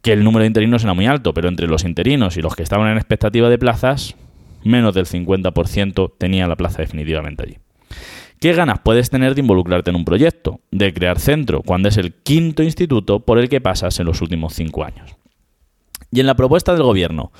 que 0.00 0.14
el 0.14 0.24
número 0.24 0.40
de 0.40 0.46
interinos 0.46 0.84
era 0.84 0.94
muy 0.94 1.04
alto, 1.04 1.34
pero 1.34 1.48
entre 1.48 1.66
los 1.66 1.84
interinos 1.84 2.38
y 2.38 2.40
los 2.40 2.56
que 2.56 2.62
estaban 2.62 2.90
en 2.90 2.96
expectativa 2.96 3.50
de 3.50 3.58
plazas, 3.58 4.16
menos 4.64 4.94
del 4.94 5.04
50% 5.04 6.12
tenía 6.16 6.46
la 6.46 6.56
plaza 6.56 6.80
definitivamente 6.80 7.42
allí. 7.42 7.58
¿Qué 8.40 8.54
ganas 8.54 8.78
puedes 8.78 9.10
tener 9.10 9.34
de 9.34 9.42
involucrarte 9.42 9.90
en 9.90 9.96
un 9.96 10.06
proyecto, 10.06 10.60
de 10.70 10.94
crear 10.94 11.18
centro, 11.18 11.60
cuando 11.60 11.90
es 11.90 11.98
el 11.98 12.14
quinto 12.14 12.62
instituto 12.62 13.20
por 13.20 13.38
el 13.38 13.50
que 13.50 13.60
pasas 13.60 14.00
en 14.00 14.06
los 14.06 14.22
últimos 14.22 14.54
cinco 14.54 14.82
años? 14.82 15.14
Y 16.10 16.20
en 16.20 16.26
la 16.26 16.36
propuesta 16.36 16.72
del 16.72 16.84
gobierno, 16.84 17.32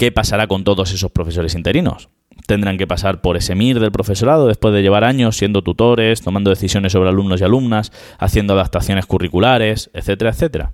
¿Qué 0.00 0.10
pasará 0.10 0.46
con 0.46 0.64
todos 0.64 0.94
esos 0.94 1.10
profesores 1.10 1.54
interinos? 1.54 2.08
Tendrán 2.46 2.78
que 2.78 2.86
pasar 2.86 3.20
por 3.20 3.36
ese 3.36 3.54
MIR 3.54 3.80
del 3.80 3.92
profesorado 3.92 4.46
después 4.46 4.72
de 4.72 4.80
llevar 4.80 5.04
años 5.04 5.36
siendo 5.36 5.60
tutores, 5.60 6.22
tomando 6.22 6.48
decisiones 6.48 6.92
sobre 6.92 7.10
alumnos 7.10 7.42
y 7.42 7.44
alumnas, 7.44 7.92
haciendo 8.18 8.54
adaptaciones 8.54 9.04
curriculares, 9.04 9.90
etcétera, 9.92 10.30
etcétera. 10.30 10.72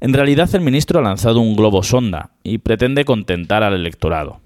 En 0.00 0.12
realidad 0.12 0.48
el 0.54 0.60
ministro 0.60 1.00
ha 1.00 1.02
lanzado 1.02 1.40
un 1.40 1.56
globo 1.56 1.82
sonda 1.82 2.36
y 2.44 2.58
pretende 2.58 3.04
contentar 3.04 3.64
al 3.64 3.74
electorado. 3.74 4.42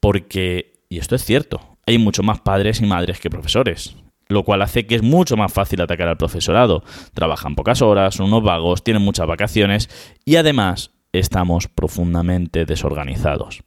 Porque, 0.00 0.80
y 0.88 0.96
esto 0.96 1.14
es 1.14 1.22
cierto, 1.22 1.76
hay 1.86 1.98
mucho 1.98 2.22
más 2.22 2.40
padres 2.40 2.80
y 2.80 2.86
madres 2.86 3.20
que 3.20 3.28
profesores, 3.28 3.98
lo 4.28 4.44
cual 4.44 4.62
hace 4.62 4.86
que 4.86 4.94
es 4.94 5.02
mucho 5.02 5.36
más 5.36 5.52
fácil 5.52 5.82
atacar 5.82 6.08
al 6.08 6.16
profesorado. 6.16 6.84
Trabajan 7.12 7.54
pocas 7.54 7.82
horas, 7.82 8.14
son 8.14 8.28
unos 8.28 8.42
vagos, 8.42 8.82
tienen 8.82 9.02
muchas 9.02 9.26
vacaciones 9.26 9.90
y 10.24 10.36
además 10.36 10.95
estamos 11.18 11.68
profundamente 11.68 12.64
desorganizados. 12.64 13.62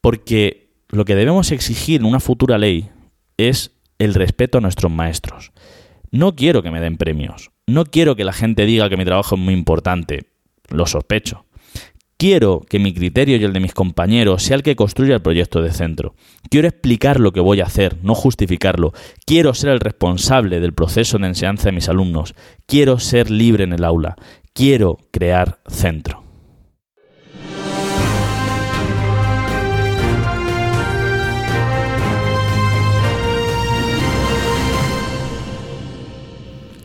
Porque 0.00 0.70
lo 0.88 1.04
que 1.04 1.14
debemos 1.14 1.52
exigir 1.52 2.00
en 2.00 2.06
una 2.06 2.20
futura 2.20 2.58
ley 2.58 2.90
es 3.36 3.72
el 3.98 4.14
respeto 4.14 4.58
a 4.58 4.60
nuestros 4.60 4.90
maestros. 4.90 5.52
No 6.10 6.34
quiero 6.34 6.62
que 6.62 6.70
me 6.70 6.80
den 6.80 6.96
premios. 6.96 7.50
No 7.66 7.84
quiero 7.84 8.16
que 8.16 8.24
la 8.24 8.32
gente 8.32 8.66
diga 8.66 8.88
que 8.88 8.96
mi 8.96 9.04
trabajo 9.04 9.36
es 9.36 9.40
muy 9.40 9.54
importante. 9.54 10.26
Lo 10.68 10.86
sospecho. 10.86 11.46
Quiero 12.20 12.60
que 12.68 12.78
mi 12.78 12.92
criterio 12.92 13.38
y 13.38 13.44
el 13.44 13.54
de 13.54 13.60
mis 13.60 13.72
compañeros 13.72 14.42
sea 14.42 14.56
el 14.56 14.62
que 14.62 14.76
construya 14.76 15.14
el 15.14 15.22
proyecto 15.22 15.62
de 15.62 15.72
centro. 15.72 16.14
Quiero 16.50 16.68
explicar 16.68 17.18
lo 17.18 17.32
que 17.32 17.40
voy 17.40 17.60
a 17.60 17.64
hacer, 17.64 17.96
no 18.02 18.14
justificarlo. 18.14 18.92
Quiero 19.24 19.54
ser 19.54 19.70
el 19.70 19.80
responsable 19.80 20.60
del 20.60 20.74
proceso 20.74 21.16
de 21.16 21.28
enseñanza 21.28 21.70
de 21.70 21.72
mis 21.72 21.88
alumnos. 21.88 22.34
Quiero 22.66 22.98
ser 22.98 23.30
libre 23.30 23.64
en 23.64 23.72
el 23.72 23.84
aula. 23.84 24.16
Quiero 24.52 24.98
crear 25.12 25.60
centro. 25.66 26.19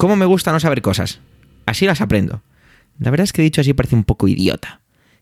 ¿Cómo 0.06 0.18
me 0.18 0.26
gusta 0.28 0.52
no 0.52 0.60
saber 0.60 0.84
cosas? 0.84 1.20
Así 1.65 1.88
las 1.88 2.00
aprendo. 2.00 2.44
La 3.00 3.10
verdad 3.10 3.24
es 3.24 3.34
que 3.34 3.41
dicho 3.41 3.62
así 3.62 3.74
parece 3.74 3.96
un 3.96 4.04
poco 4.04 4.28
idiota. 4.28 4.82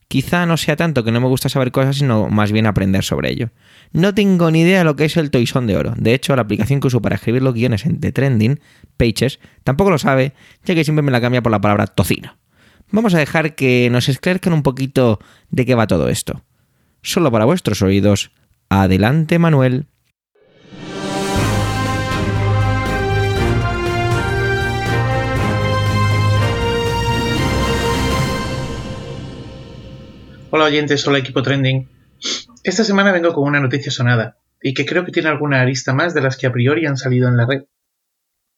Quizá 0.10 0.46
no 0.46 0.58
sea 0.58 0.76
tanto 0.76 1.06
que 1.06 1.12
no 1.14 1.22
me 1.22 1.30
gusta 1.30 1.48
saber 1.48 1.72
cosas, 1.72 1.96
sino 1.96 2.28
más 2.28 2.52
bien 2.52 2.66
aprender 2.66 3.06
sobre 3.06 3.32
ello. 3.32 3.52
No 3.94 4.14
tengo 4.14 4.52
ni 4.52 4.60
idea 4.60 4.80
de 4.80 4.84
lo 4.84 4.98
que 4.98 5.06
es 5.06 5.16
el 5.16 5.32
toisón 5.32 5.68
de 5.68 5.78
oro. 5.78 5.94
De 5.96 6.14
hecho, 6.14 6.36
la 6.36 6.42
aplicación 6.42 6.82
que 6.82 6.88
uso 6.88 7.02
para 7.02 7.16
escribir 7.16 7.44
los 7.44 7.54
guiones 7.54 7.86
The 7.98 8.12
Trending, 8.12 8.60
Pages, 8.98 9.40
tampoco 9.64 9.90
lo 9.90 9.98
sabe, 10.00 10.34
ya 10.66 10.76
que 10.76 10.84
siempre 10.84 11.02
me 11.02 11.14
la 11.14 11.22
cambia 11.22 11.42
por 11.42 11.54
la 11.54 11.62
palabra 11.62 11.88
tocino. 11.88 12.36
Vamos 12.92 13.14
a 13.14 13.20
dejar 13.20 13.56
que 13.56 13.88
nos 13.90 14.10
esclarezcan 14.10 14.52
un 14.52 14.64
poquito 14.64 15.22
de 15.50 15.66
qué 15.66 15.76
va 15.76 15.88
todo 15.88 16.10
esto. 16.10 16.44
Solo 17.02 17.32
para 17.32 17.46
vuestros 17.46 17.82
oídos. 17.84 18.32
Adelante, 18.68 19.40
Manuel. 19.40 19.88
Hola 30.56 30.66
oyentes, 30.66 31.08
hola 31.08 31.18
equipo 31.18 31.42
trending. 31.42 31.90
Esta 32.64 32.84
semana 32.84 33.12
vengo 33.12 33.34
con 33.34 33.46
una 33.46 33.60
noticia 33.60 33.92
sonada, 33.92 34.38
y 34.62 34.76
que 34.76 34.86
creo 34.86 35.04
que 35.04 35.12
tiene 35.12 35.30
alguna 35.30 35.60
arista 35.60 35.96
más 35.96 36.14
de 36.14 36.22
las 36.22 36.38
que 36.38 36.46
a 36.46 36.52
priori 36.52 36.86
han 36.86 36.96
salido 36.96 37.28
en 37.28 37.38
la 37.38 37.48
red. 37.48 37.64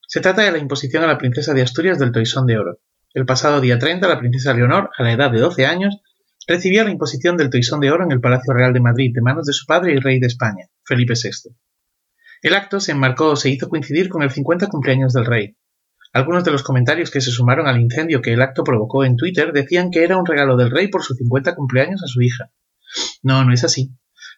Se 0.05 0.19
trata 0.19 0.41
de 0.41 0.51
la 0.51 0.57
imposición 0.57 1.05
a 1.05 1.07
la 1.07 1.17
princesa 1.17 1.53
de 1.53 1.61
Asturias 1.61 1.97
del 1.97 2.11
Toisón 2.11 2.47
de 2.47 2.57
Oro. 2.57 2.79
El 3.13 3.25
pasado 3.25 3.61
día 3.61 3.79
30, 3.79 4.09
la 4.09 4.19
princesa 4.19 4.53
Leonor, 4.53 4.89
a 4.97 5.03
la 5.03 5.13
edad 5.13 5.31
de 5.31 5.39
12 5.39 5.65
años, 5.67 5.95
recibía 6.45 6.83
la 6.83 6.91
imposición 6.91 7.37
del 7.37 7.49
Toisón 7.49 7.79
de 7.79 7.91
Oro 7.91 8.03
en 8.03 8.11
el 8.11 8.19
Palacio 8.19 8.51
Real 8.53 8.73
de 8.73 8.81
Madrid 8.81 9.13
de 9.15 9.21
manos 9.21 9.45
de 9.45 9.53
su 9.53 9.65
padre 9.65 9.93
y 9.93 9.99
rey 9.99 10.19
de 10.19 10.27
España, 10.27 10.65
Felipe 10.83 11.13
VI. 11.13 11.55
El 12.41 12.55
acto 12.55 12.81
se 12.81 12.91
enmarcó 12.91 13.29
o 13.29 13.35
se 13.37 13.51
hizo 13.51 13.69
coincidir 13.69 14.09
con 14.09 14.21
el 14.21 14.31
50 14.31 14.67
cumpleaños 14.67 15.13
del 15.13 15.25
rey, 15.27 15.55
algunos 16.15 16.45
de 16.45 16.51
los 16.51 16.63
comentarios 16.63 17.11
que 17.11 17.19
se 17.19 17.29
sumaron 17.29 17.67
al 17.67 17.77
incendio 17.77 18.21
que 18.21 18.31
el 18.31 18.41
acto 18.41 18.63
provocó 18.63 19.03
en 19.03 19.17
Twitter 19.17 19.51
decían 19.51 19.91
que 19.91 20.05
era 20.05 20.15
un 20.15 20.25
regalo 20.25 20.55
del 20.55 20.71
rey 20.71 20.87
por 20.87 21.03
su 21.03 21.13
50 21.13 21.55
cumpleaños 21.55 22.01
a 22.01 22.07
su 22.07 22.21
hija. 22.21 22.51
No, 23.21 23.43
no 23.43 23.53
es 23.53 23.65
así. 23.65 23.91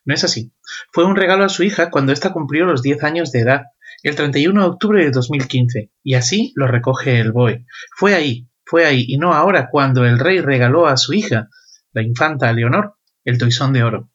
No 0.03 0.15
es 0.15 0.23
así. 0.23 0.51
Fue 0.91 1.05
un 1.05 1.15
regalo 1.15 1.43
a 1.43 1.49
su 1.49 1.61
hija 1.61 1.91
cuando 1.91 2.13
ésta 2.13 2.33
cumplió 2.33 2.65
los 2.65 2.81
10 2.81 3.03
años 3.03 3.31
de 3.31 3.41
edad, 3.41 3.65
el 4.01 4.15
31 4.15 4.59
de 4.59 4.67
octubre 4.67 5.05
de 5.05 5.11
2015, 5.11 5.91
y 6.01 6.15
así 6.15 6.51
lo 6.55 6.65
recoge 6.65 7.19
el 7.19 7.31
BOE. 7.31 7.67
Fue 7.95 8.15
ahí, 8.15 8.49
fue 8.65 8.87
ahí, 8.87 9.05
y 9.07 9.19
no 9.19 9.33
ahora 9.35 9.69
cuando 9.69 10.03
el 10.03 10.17
rey 10.17 10.41
regaló 10.41 10.87
a 10.87 10.97
su 10.97 11.13
hija, 11.13 11.47
la 11.91 12.01
infanta 12.01 12.51
Leonor, 12.53 12.95
el 13.23 13.37
toisón 13.37 13.71
de 13.73 13.83
oro. 13.83 14.09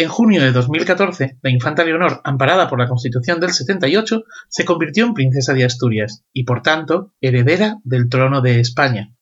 En 0.00 0.08
junio 0.08 0.40
de 0.40 0.52
2014, 0.52 1.38
la 1.42 1.50
infanta 1.50 1.82
Leonor, 1.82 2.20
amparada 2.22 2.70
por 2.70 2.78
la 2.78 2.86
Constitución 2.86 3.40
del 3.40 3.50
78, 3.50 4.22
se 4.48 4.64
convirtió 4.64 5.04
en 5.04 5.12
princesa 5.12 5.54
de 5.54 5.64
Asturias 5.64 6.22
y, 6.32 6.44
por 6.44 6.62
tanto, 6.62 7.14
heredera 7.20 7.78
del 7.82 8.08
trono 8.08 8.40
de 8.40 8.60
España. 8.60 9.12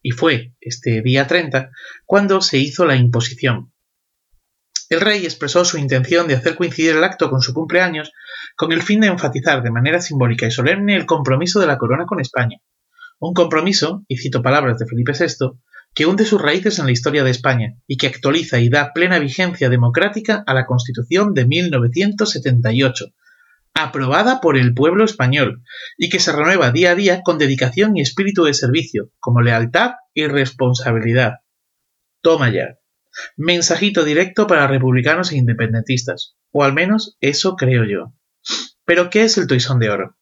Y 0.00 0.12
fue 0.12 0.54
este 0.58 1.02
día 1.02 1.26
30 1.26 1.70
cuando 2.06 2.40
se 2.40 2.56
hizo 2.56 2.86
la 2.86 2.96
imposición. 2.96 3.74
El 4.88 5.02
rey 5.02 5.24
expresó 5.24 5.66
su 5.66 5.76
intención 5.76 6.26
de 6.28 6.34
hacer 6.36 6.56
coincidir 6.56 6.96
el 6.96 7.04
acto 7.04 7.28
con 7.28 7.42
su 7.42 7.52
cumpleaños 7.52 8.10
con 8.56 8.72
el 8.72 8.80
fin 8.80 9.00
de 9.00 9.08
enfatizar 9.08 9.62
de 9.62 9.70
manera 9.70 10.00
simbólica 10.00 10.46
y 10.46 10.50
solemne 10.50 10.96
el 10.96 11.04
compromiso 11.04 11.60
de 11.60 11.66
la 11.66 11.76
corona 11.76 12.06
con 12.06 12.20
España. 12.20 12.56
Un 13.18 13.34
compromiso, 13.34 14.02
y 14.08 14.16
cito 14.16 14.40
palabras 14.40 14.78
de 14.78 14.86
Felipe 14.86 15.12
VI, 15.12 15.60
que 15.94 16.06
hunde 16.06 16.24
sus 16.24 16.40
raíces 16.40 16.78
en 16.78 16.86
la 16.86 16.92
historia 16.92 17.24
de 17.24 17.30
España 17.30 17.76
y 17.86 17.96
que 17.96 18.06
actualiza 18.06 18.60
y 18.60 18.68
da 18.68 18.92
plena 18.92 19.18
vigencia 19.18 19.68
democrática 19.68 20.42
a 20.46 20.54
la 20.54 20.66
Constitución 20.66 21.34
de 21.34 21.46
1978, 21.46 23.06
aprobada 23.74 24.40
por 24.40 24.56
el 24.56 24.74
pueblo 24.74 25.04
español 25.04 25.62
y 25.98 26.08
que 26.08 26.20
se 26.20 26.32
renueva 26.32 26.70
día 26.70 26.92
a 26.92 26.94
día 26.94 27.22
con 27.22 27.38
dedicación 27.38 27.96
y 27.96 28.02
espíritu 28.02 28.44
de 28.44 28.54
servicio, 28.54 29.10
como 29.18 29.42
lealtad 29.42 29.92
y 30.14 30.26
responsabilidad. 30.26 31.38
Toma 32.22 32.50
ya. 32.50 32.78
Mensajito 33.36 34.04
directo 34.04 34.46
para 34.46 34.66
republicanos 34.66 35.32
e 35.32 35.36
independentistas, 35.36 36.36
o 36.52 36.62
al 36.62 36.72
menos 36.72 37.16
eso 37.20 37.56
creo 37.56 37.84
yo. 37.84 38.14
Pero 38.84 39.10
¿qué 39.10 39.24
es 39.24 39.36
el 39.38 39.46
toisón 39.46 39.78
de 39.80 39.90
oro? 39.90 40.19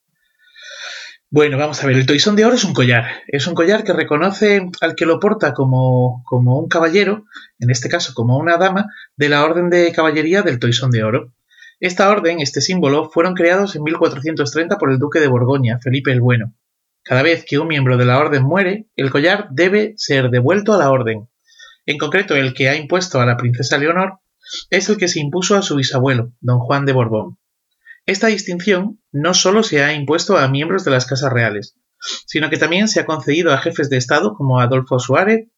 Bueno, 1.31 1.59
vamos 1.59 1.85
a 1.85 1.87
ver, 1.87 1.97
el 1.97 2.07
toisón 2.07 2.37
de 2.37 2.47
oro 2.47 2.55
es 2.55 2.65
un 2.65 2.73
collar. 2.73 3.05
Es 3.27 3.47
un 3.47 3.55
collar 3.55 3.85
que 3.85 3.93
reconoce 3.93 4.67
al 4.81 4.95
que 4.95 5.05
lo 5.05 5.21
porta 5.21 5.53
como, 5.53 6.23
como 6.25 6.59
un 6.59 6.69
caballero, 6.69 7.27
en 7.59 7.69
este 7.69 7.91
caso 7.91 8.15
como 8.15 8.39
una 8.39 8.57
dama, 8.57 8.87
de 9.15 9.29
la 9.29 9.45
Orden 9.45 9.69
de 9.69 9.93
Caballería 9.93 10.41
del 10.41 10.59
Toisón 10.59 10.91
de 10.91 11.05
Oro. 11.05 11.35
Esta 11.81 12.09
orden, 12.09 12.41
este 12.41 12.63
símbolo, 12.63 13.11
fueron 13.11 13.35
creados 13.35 13.77
en 13.77 13.83
1430 13.83 14.79
por 14.79 14.91
el 14.91 14.99
duque 14.99 15.21
de 15.21 15.29
Borgoña, 15.29 15.79
Felipe 15.81 16.13
el 16.13 16.23
Bueno. 16.23 16.55
Cada 17.03 17.23
vez 17.23 17.45
que 17.47 17.59
un 17.59 17.69
miembro 17.69 17.99
de 17.99 18.07
la 18.07 18.19
orden 18.19 18.43
muere, 18.43 18.87
el 18.97 19.11
collar 19.11 19.49
debe 19.51 19.93
ser 19.99 20.31
devuelto 20.31 20.73
a 20.73 20.79
la 20.79 20.91
orden. 20.91 21.29
En 21.85 21.99
concreto, 21.99 22.37
el 22.37 22.55
que 22.55 22.71
ha 22.71 22.77
impuesto 22.77 23.21
a 23.21 23.27
la 23.27 23.37
princesa 23.37 23.77
Leonor 23.77 24.19
es 24.71 24.89
el 24.89 24.97
que 24.97 25.09
se 25.09 25.21
impuso 25.21 25.57
a 25.57 25.63
su 25.63 25.77
bisabuelo, 25.77 26.33
don 26.41 26.59
Juan 26.59 26.87
de 26.87 26.93
Borbón. 26.93 27.37
Esta 28.09 28.29
distinción 28.29 29.03
no 29.13 29.35
solo 29.35 29.63
se 29.63 29.85
ha 29.85 29.93
impuesto 29.93 30.39
a 30.39 30.49
miembros 30.49 30.83
de 30.83 30.91
las 30.91 31.05
casas 31.05 31.31
reales, 31.31 31.77
sino 32.25 32.49
que 32.49 32.57
también 32.57 32.89
se 32.89 33.01
ha 33.01 33.05
concedido 33.05 33.53
a 33.53 33.59
jefes 33.59 33.91
de 33.91 33.99
Estado 33.99 34.33
como 34.33 34.61
Adolfo 34.61 34.99
Suárez, 34.99 35.49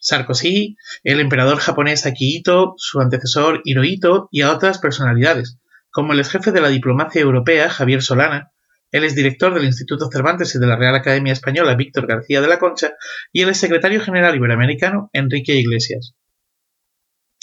Sarkozy, 0.00 0.76
el 1.04 1.20
emperador 1.20 1.58
japonés 1.58 2.06
Akihito, 2.06 2.74
su 2.78 2.98
antecesor 2.98 3.60
Hirohito 3.64 4.28
y 4.32 4.40
a 4.40 4.50
otras 4.50 4.78
personalidades, 4.78 5.60
como 5.92 6.12
el 6.12 6.24
jefe 6.24 6.50
de 6.50 6.60
la 6.60 6.70
diplomacia 6.70 7.20
europea 7.20 7.70
Javier 7.70 8.02
Solana, 8.02 8.50
el 8.90 9.04
exdirector 9.04 9.54
del 9.54 9.66
Instituto 9.66 10.10
Cervantes 10.10 10.52
y 10.56 10.58
de 10.58 10.66
la 10.66 10.74
Real 10.74 10.96
Academia 10.96 11.32
Española 11.32 11.76
Víctor 11.76 12.08
García 12.08 12.40
de 12.40 12.48
la 12.48 12.58
Concha 12.58 12.94
y 13.32 13.42
el 13.42 13.54
secretario 13.54 14.00
general 14.00 14.34
iberoamericano 14.34 15.10
Enrique 15.12 15.54
Iglesias. 15.54 16.16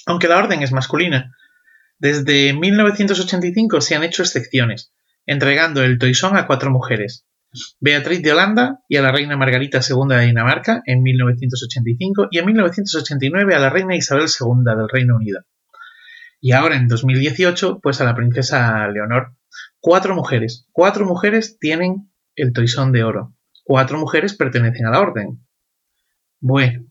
Aunque 0.05 0.27
la 0.27 0.39
orden 0.39 0.61
es 0.61 0.73
masculina, 0.73 1.31
desde 1.99 2.53
1985 2.53 3.81
se 3.81 3.95
han 3.95 4.03
hecho 4.03 4.21
excepciones, 4.21 4.93
entregando 5.25 5.83
el 5.83 5.97
toisón 5.97 6.37
a 6.37 6.47
cuatro 6.47 6.71
mujeres. 6.71 7.25
Beatriz 7.79 8.21
de 8.21 8.31
Holanda 8.33 8.79
y 8.87 8.97
a 8.97 9.01
la 9.01 9.11
reina 9.11 9.37
Margarita 9.37 9.79
II 9.79 10.15
de 10.15 10.25
Dinamarca 10.25 10.81
en 10.85 11.01
1985 11.01 12.27
y 12.31 12.37
en 12.39 12.45
1989 12.45 13.55
a 13.55 13.59
la 13.59 13.69
reina 13.69 13.95
Isabel 13.95 14.27
II 14.27 14.63
del 14.63 14.89
Reino 14.89 15.15
Unido. 15.15 15.41
Y 16.39 16.51
ahora 16.51 16.75
en 16.75 16.87
2018 16.87 17.79
pues 17.81 17.99
a 18.01 18.03
la 18.03 18.15
princesa 18.15 18.87
Leonor. 18.89 19.35
Cuatro 19.79 20.13
mujeres, 20.13 20.67
cuatro 20.71 21.05
mujeres 21.05 21.57
tienen 21.59 22.11
el 22.35 22.53
toisón 22.53 22.91
de 22.91 23.03
oro. 23.03 23.35
Cuatro 23.63 23.97
mujeres 23.97 24.35
pertenecen 24.35 24.85
a 24.85 24.91
la 24.91 24.99
orden. 24.99 25.43
Bueno, 26.39 26.85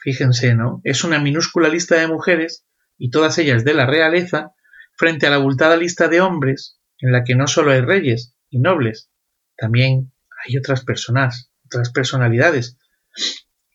fíjense, 0.00 0.54
¿no? 0.54 0.80
Es 0.82 1.04
una 1.04 1.20
minúscula 1.20 1.68
lista 1.68 1.96
de 1.96 2.08
mujeres 2.08 2.65
y 2.98 3.10
todas 3.10 3.38
ellas 3.38 3.64
de 3.64 3.74
la 3.74 3.86
realeza, 3.86 4.52
frente 4.96 5.26
a 5.26 5.30
la 5.30 5.36
abultada 5.36 5.76
lista 5.76 6.08
de 6.08 6.20
hombres, 6.20 6.80
en 6.98 7.12
la 7.12 7.24
que 7.24 7.34
no 7.34 7.46
solo 7.46 7.72
hay 7.72 7.80
reyes 7.80 8.34
y 8.50 8.58
nobles, 8.58 9.10
también 9.56 10.12
hay 10.46 10.56
otras 10.56 10.84
personas, 10.84 11.50
otras 11.64 11.90
personalidades, 11.90 12.78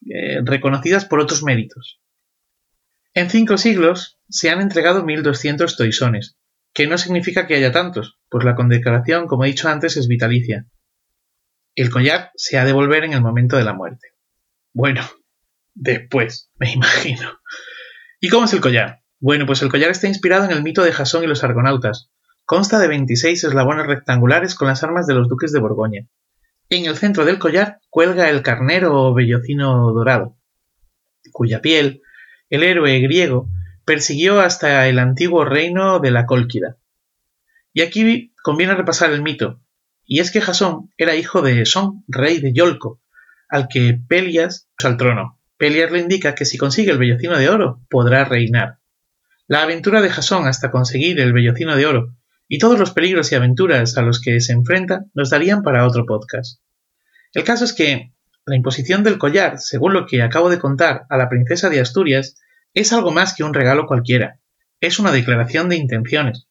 eh, 0.10 0.42
reconocidas 0.44 1.06
por 1.06 1.20
otros 1.20 1.44
méritos. 1.44 2.00
En 3.14 3.30
cinco 3.30 3.58
siglos 3.58 4.20
se 4.30 4.50
han 4.50 4.62
entregado 4.62 5.04
1.200 5.04 5.76
toisones, 5.76 6.38
que 6.74 6.88
no 6.88 6.98
significa 6.98 7.46
que 7.46 7.56
haya 7.56 7.72
tantos, 7.72 8.18
pues 8.30 8.46
la 8.46 8.56
condecoración, 8.56 9.28
como 9.28 9.44
he 9.44 9.50
dicho 9.50 9.68
antes, 9.68 9.98
es 9.98 10.08
vitalicia. 10.08 10.66
El 11.76 11.90
collar 11.90 12.32
se 12.36 12.58
ha 12.58 12.66
de 12.66 12.74
volver 12.74 13.04
en 13.04 13.14
el 13.14 13.22
momento 13.22 13.58
de 13.58 13.64
la 13.64 13.74
muerte. 13.74 14.10
Bueno, 14.74 15.02
después, 15.74 16.50
me 16.58 16.72
imagino. 16.72 17.40
¿Y 18.20 18.30
cómo 18.30 18.46
es 18.46 18.54
el 18.54 18.62
collar? 18.62 19.01
Bueno, 19.24 19.46
pues 19.46 19.62
el 19.62 19.70
collar 19.70 19.92
está 19.92 20.08
inspirado 20.08 20.46
en 20.46 20.52
el 20.52 20.64
mito 20.64 20.84
de 20.84 20.92
Jasón 20.92 21.24
y 21.24 21.28
los 21.28 21.44
argonautas. 21.44 22.10
Consta 22.44 22.80
de 22.80 22.88
26 22.88 23.44
eslabones 23.44 23.86
rectangulares 23.86 24.56
con 24.56 24.68
las 24.68 24.82
armas 24.84 25.06
de 25.06 25.14
los 25.14 25.30
duques 25.30 25.52
de 25.52 25.60
Borgoña. 25.60 26.08
En 26.70 26.86
el 26.86 26.98
centro 26.98 27.24
del 27.24 27.38
collar 27.38 27.78
cuelga 27.92 28.32
el 28.32 28.42
carnero 28.42 29.00
o 29.00 29.14
bellocino 29.14 29.92
dorado, 29.94 30.40
cuya 31.32 31.62
piel 31.62 32.02
el 32.50 32.64
héroe 32.64 33.00
griego 33.00 33.48
persiguió 33.86 34.42
hasta 34.42 34.88
el 34.88 34.98
antiguo 34.98 35.46
reino 35.46 36.00
de 36.00 36.10
la 36.10 36.26
Cólquida. 36.26 36.78
Y 37.74 37.82
aquí 37.82 38.34
conviene 38.42 38.74
repasar 38.74 39.12
el 39.12 39.22
mito, 39.22 39.62
y 40.04 40.20
es 40.20 40.32
que 40.32 40.42
Jasón 40.42 40.90
era 40.98 41.16
hijo 41.16 41.44
de 41.44 41.64
Son, 41.68 42.04
rey 42.08 42.40
de 42.40 42.54
Yolco, 42.54 43.00
al 43.50 43.68
que 43.68 44.00
Pelias 44.08 44.68
al 44.84 44.98
trono. 44.98 45.40
Pelias 45.58 45.92
le 45.92 46.00
indica 46.00 46.34
que 46.34 46.46
si 46.46 46.58
consigue 46.58 46.92
el 46.92 46.98
bellocino 46.98 47.38
de 47.38 47.50
oro 47.50 47.82
podrá 47.88 48.26
reinar. 48.26 48.81
La 49.52 49.64
aventura 49.64 50.00
de 50.00 50.10
Jasón 50.10 50.48
hasta 50.48 50.72
conseguir 50.72 51.20
el 51.20 51.34
vellocino 51.34 51.76
de 51.76 51.86
oro 51.86 52.16
y 52.48 52.58
todos 52.58 52.80
los 52.80 52.92
peligros 52.92 53.34
y 53.34 53.36
aventuras 53.36 53.98
a 53.98 54.02
los 54.02 54.22
que 54.22 54.40
se 54.40 54.54
enfrenta 54.54 55.08
nos 55.14 55.30
darían 55.30 55.62
para 55.62 55.86
otro 55.86 56.06
podcast. 56.06 56.62
El 57.34 57.44
caso 57.44 57.66
es 57.66 57.74
que 57.74 58.14
la 58.46 58.56
imposición 58.56 59.04
del 59.04 59.18
collar, 59.18 59.60
según 59.60 59.92
lo 59.92 60.06
que 60.06 60.22
acabo 60.22 60.50
de 60.50 60.58
contar 60.58 61.06
a 61.10 61.18
la 61.18 61.28
princesa 61.28 61.70
de 61.70 61.82
Asturias, 61.82 62.38
es 62.74 62.94
algo 62.94 63.12
más 63.12 63.34
que 63.34 63.44
un 63.44 63.54
regalo 63.54 63.88
cualquiera. 63.88 64.40
Es 64.80 65.00
una 65.00 65.12
declaración 65.12 65.68
de 65.68 65.76
intenciones. 65.76 66.48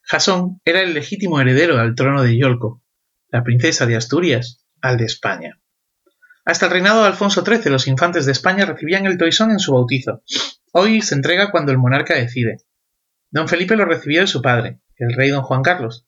Jasón 0.00 0.62
era 0.64 0.80
el 0.80 0.94
legítimo 0.94 1.42
heredero 1.42 1.78
al 1.78 1.94
trono 1.94 2.22
de 2.22 2.38
Yolco, 2.38 2.82
la 3.28 3.44
princesa 3.44 3.84
de 3.84 3.96
Asturias 3.96 4.64
al 4.80 4.96
de 4.96 5.04
España. 5.04 5.60
Hasta 6.46 6.64
el 6.64 6.72
reinado 6.72 7.02
de 7.02 7.08
Alfonso 7.08 7.44
XIII 7.44 7.70
los 7.70 7.86
infantes 7.88 8.24
de 8.24 8.32
España 8.32 8.64
recibían 8.64 9.04
el 9.04 9.18
toisón 9.18 9.50
en 9.50 9.58
su 9.58 9.74
bautizo, 9.74 10.22
Hoy 10.80 11.02
se 11.02 11.16
entrega 11.16 11.50
cuando 11.50 11.72
el 11.72 11.78
monarca 11.78 12.14
decide. 12.14 12.58
Don 13.32 13.48
Felipe 13.48 13.74
lo 13.74 13.84
recibió 13.84 14.20
de 14.20 14.28
su 14.28 14.40
padre, 14.40 14.78
el 14.94 15.12
rey 15.12 15.30
don 15.30 15.42
Juan 15.42 15.62
Carlos, 15.62 16.06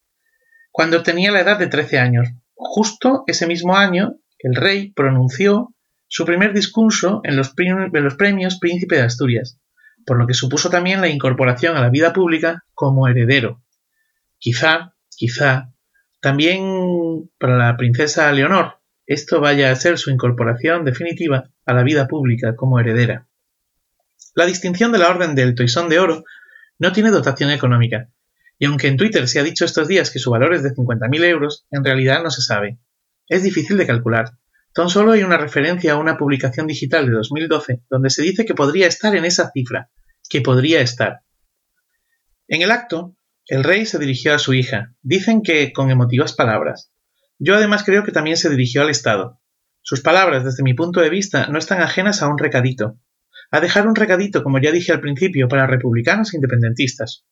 cuando 0.70 1.02
tenía 1.02 1.32
la 1.32 1.40
edad 1.40 1.58
de 1.58 1.66
13 1.66 1.98
años. 1.98 2.28
Justo 2.54 3.24
ese 3.26 3.48
mismo 3.48 3.76
año, 3.76 4.18
el 4.38 4.54
rey 4.54 4.92
pronunció 4.92 5.74
su 6.06 6.24
primer 6.24 6.52
discurso 6.52 7.20
en 7.24 7.36
los, 7.36 7.50
premios 7.50 8.60
Príncipe 8.60 8.94
de 8.94 9.02
Asturias, 9.02 9.58
por 10.06 10.18
lo 10.18 10.28
que 10.28 10.34
supuso 10.34 10.70
también 10.70 11.00
la 11.00 11.08
incorporación 11.08 11.76
a 11.76 11.80
la 11.80 11.90
vida 11.90 12.12
pública 12.12 12.62
como 12.72 13.08
heredero. 13.08 13.64
Quizá, 14.38 14.94
quizá, 15.08 15.72
también 16.20 17.28
para 17.40 17.56
la 17.56 17.76
princesa 17.76 18.30
Leonor, 18.30 18.78
esto 19.06 19.40
vaya 19.40 19.72
a 19.72 19.74
ser 19.74 19.98
su 19.98 20.12
incorporación 20.12 20.84
definitiva 20.84 21.50
a 21.66 21.74
la 21.74 21.82
vida 21.82 22.06
pública 22.06 22.54
como 22.54 22.78
heredera. 22.78 23.26
La 24.34 24.46
distinción 24.46 24.92
de 24.92 24.98
la 24.98 25.08
Orden 25.08 25.34
del 25.34 25.54
Toisón 25.54 25.88
de 25.88 25.98
Oro 25.98 26.24
no 26.78 26.92
tiene 26.92 27.10
dotación 27.10 27.50
económica, 27.50 28.10
y 28.58 28.66
aunque 28.66 28.86
en 28.86 28.96
Twitter 28.96 29.26
se 29.26 29.40
ha 29.40 29.42
dicho 29.42 29.64
estos 29.64 29.88
días 29.88 30.10
que 30.10 30.18
su 30.18 30.30
valor 30.30 30.54
es 30.54 30.62
de 30.62 30.70
50.000 30.70 31.24
euros, 31.24 31.66
en 31.70 31.84
realidad 31.84 32.22
no 32.22 32.30
se 32.30 32.42
sabe. 32.42 32.78
Es 33.26 33.42
difícil 33.42 33.76
de 33.76 33.86
calcular. 33.86 34.32
Tan 34.72 34.88
solo 34.88 35.12
hay 35.12 35.24
una 35.24 35.36
referencia 35.36 35.92
a 35.92 35.96
una 35.96 36.16
publicación 36.16 36.66
digital 36.66 37.06
de 37.06 37.12
2012 37.12 37.82
donde 37.90 38.10
se 38.10 38.22
dice 38.22 38.44
que 38.44 38.54
podría 38.54 38.86
estar 38.86 39.16
en 39.16 39.24
esa 39.24 39.50
cifra, 39.50 39.90
que 40.28 40.42
podría 40.42 40.80
estar. 40.80 41.22
En 42.46 42.62
el 42.62 42.70
acto, 42.70 43.16
el 43.46 43.64
rey 43.64 43.84
se 43.84 43.98
dirigió 43.98 44.34
a 44.34 44.38
su 44.38 44.54
hija, 44.54 44.94
dicen 45.02 45.42
que 45.42 45.72
con 45.72 45.90
emotivas 45.90 46.34
palabras. 46.34 46.92
Yo 47.38 47.56
además 47.56 47.82
creo 47.82 48.04
que 48.04 48.12
también 48.12 48.36
se 48.36 48.50
dirigió 48.50 48.82
al 48.82 48.90
Estado. 48.90 49.40
Sus 49.82 50.02
palabras, 50.02 50.44
desde 50.44 50.62
mi 50.62 50.74
punto 50.74 51.00
de 51.00 51.10
vista, 51.10 51.46
no 51.46 51.58
están 51.58 51.80
ajenas 51.80 52.22
a 52.22 52.28
un 52.28 52.38
recadito, 52.38 52.98
a 53.50 53.60
dejar 53.60 53.86
un 53.86 53.96
recadito, 53.96 54.42
como 54.42 54.60
ya 54.60 54.72
dije 54.72 54.92
al 54.92 55.00
principio, 55.00 55.48
para 55.48 55.66
republicanos 55.66 56.32
e 56.32 56.36
independentistas. 56.36 57.24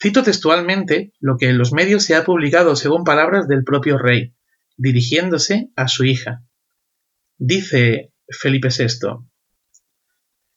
Cito 0.00 0.22
textualmente 0.22 1.12
lo 1.18 1.36
que 1.36 1.48
en 1.48 1.58
los 1.58 1.72
medios 1.72 2.04
se 2.04 2.14
ha 2.14 2.24
publicado 2.24 2.76
según 2.76 3.04
palabras 3.04 3.48
del 3.48 3.64
propio 3.64 3.98
rey, 3.98 4.34
dirigiéndose 4.76 5.70
a 5.74 5.88
su 5.88 6.04
hija. 6.04 6.44
Dice 7.36 8.12
Felipe 8.28 8.68
VI, 8.68 9.26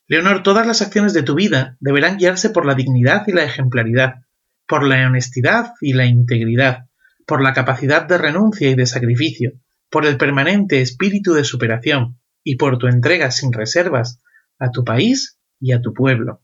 Leonor, 0.08 0.44
todas 0.44 0.68
las 0.68 0.82
acciones 0.82 1.14
de 1.14 1.24
tu 1.24 1.36
vida 1.36 1.78
deberán 1.80 2.18
guiarse 2.18 2.50
por 2.50 2.66
la 2.66 2.76
dignidad 2.76 3.24
y 3.28 3.32
la 3.32 3.46
ejemplaridad, 3.46 4.26
por 4.68 4.84
la 4.84 5.08
honestidad 5.08 5.72
y 5.80 5.94
la 5.94 6.06
integridad, 6.06 6.90
por 7.26 7.42
la 7.42 7.54
capacidad 7.54 8.06
de 8.06 8.18
renuncia 8.18 8.70
y 8.70 8.76
de 8.76 8.86
sacrificio, 8.86 9.54
por 9.90 10.06
el 10.06 10.18
permanente 10.18 10.82
espíritu 10.82 11.34
de 11.34 11.46
superación 11.46 12.20
y 12.44 12.58
por 12.58 12.78
tu 12.78 12.88
entrega 12.88 13.32
sin 13.32 13.54
reservas 13.54 14.22
a 14.62 14.72
tu 14.72 14.86
país 14.86 15.40
y 15.60 15.74
a 15.74 15.82
tu 15.82 15.94
pueblo. 15.94 16.42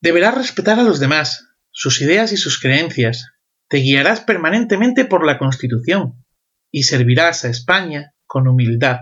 Deberás 0.00 0.36
respetar 0.36 0.78
a 0.78 0.82
los 0.82 1.00
demás, 1.00 1.48
sus 1.70 2.00
ideas 2.02 2.32
y 2.32 2.36
sus 2.36 2.60
creencias, 2.60 3.32
te 3.68 3.78
guiarás 3.78 4.20
permanentemente 4.20 5.06
por 5.06 5.24
la 5.24 5.38
Constitución 5.38 6.24
y 6.70 6.82
servirás 6.82 7.44
a 7.44 7.48
España 7.48 8.14
con 8.26 8.46
humildad 8.46 8.98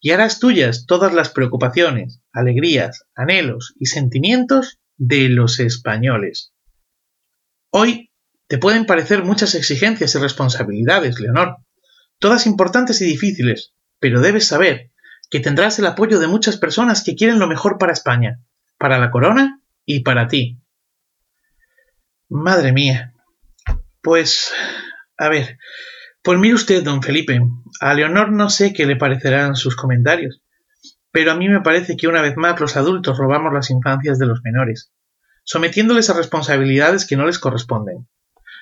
y 0.00 0.12
harás 0.12 0.40
tuyas 0.40 0.86
todas 0.86 1.12
las 1.12 1.28
preocupaciones, 1.28 2.22
alegrías, 2.32 3.04
anhelos 3.14 3.74
y 3.78 3.86
sentimientos 3.86 4.80
de 4.96 5.28
los 5.28 5.60
españoles. 5.60 6.54
Hoy 7.70 8.10
te 8.46 8.56
pueden 8.56 8.86
parecer 8.86 9.24
muchas 9.24 9.54
exigencias 9.54 10.14
y 10.14 10.18
responsabilidades, 10.18 11.20
Leonor, 11.20 11.58
todas 12.18 12.46
importantes 12.46 13.02
y 13.02 13.04
difíciles, 13.04 13.74
pero 13.98 14.20
debes 14.20 14.46
saber 14.46 14.89
que 15.30 15.40
tendrás 15.40 15.78
el 15.78 15.86
apoyo 15.86 16.18
de 16.18 16.26
muchas 16.26 16.56
personas 16.56 17.02
que 17.04 17.14
quieren 17.14 17.38
lo 17.38 17.46
mejor 17.46 17.78
para 17.78 17.92
España, 17.92 18.40
para 18.78 18.98
la 18.98 19.10
corona 19.10 19.62
y 19.86 20.00
para 20.00 20.26
ti. 20.26 20.60
Madre 22.28 22.72
mía. 22.72 23.14
Pues, 24.02 24.52
a 25.16 25.28
ver, 25.28 25.58
pues 26.22 26.38
mire 26.38 26.54
usted, 26.54 26.82
don 26.82 27.02
Felipe, 27.02 27.40
a 27.80 27.94
Leonor 27.94 28.32
no 28.32 28.50
sé 28.50 28.72
qué 28.72 28.86
le 28.86 28.96
parecerán 28.96 29.56
sus 29.56 29.76
comentarios, 29.76 30.42
pero 31.12 31.32
a 31.32 31.36
mí 31.36 31.48
me 31.48 31.60
parece 31.60 31.96
que 31.96 32.08
una 32.08 32.22
vez 32.22 32.36
más 32.36 32.58
los 32.60 32.76
adultos 32.76 33.18
robamos 33.18 33.52
las 33.52 33.70
infancias 33.70 34.18
de 34.18 34.26
los 34.26 34.42
menores, 34.42 34.92
sometiéndoles 35.44 36.10
a 36.10 36.14
responsabilidades 36.14 37.06
que 37.06 37.16
no 37.16 37.26
les 37.26 37.38
corresponden. 37.38 38.08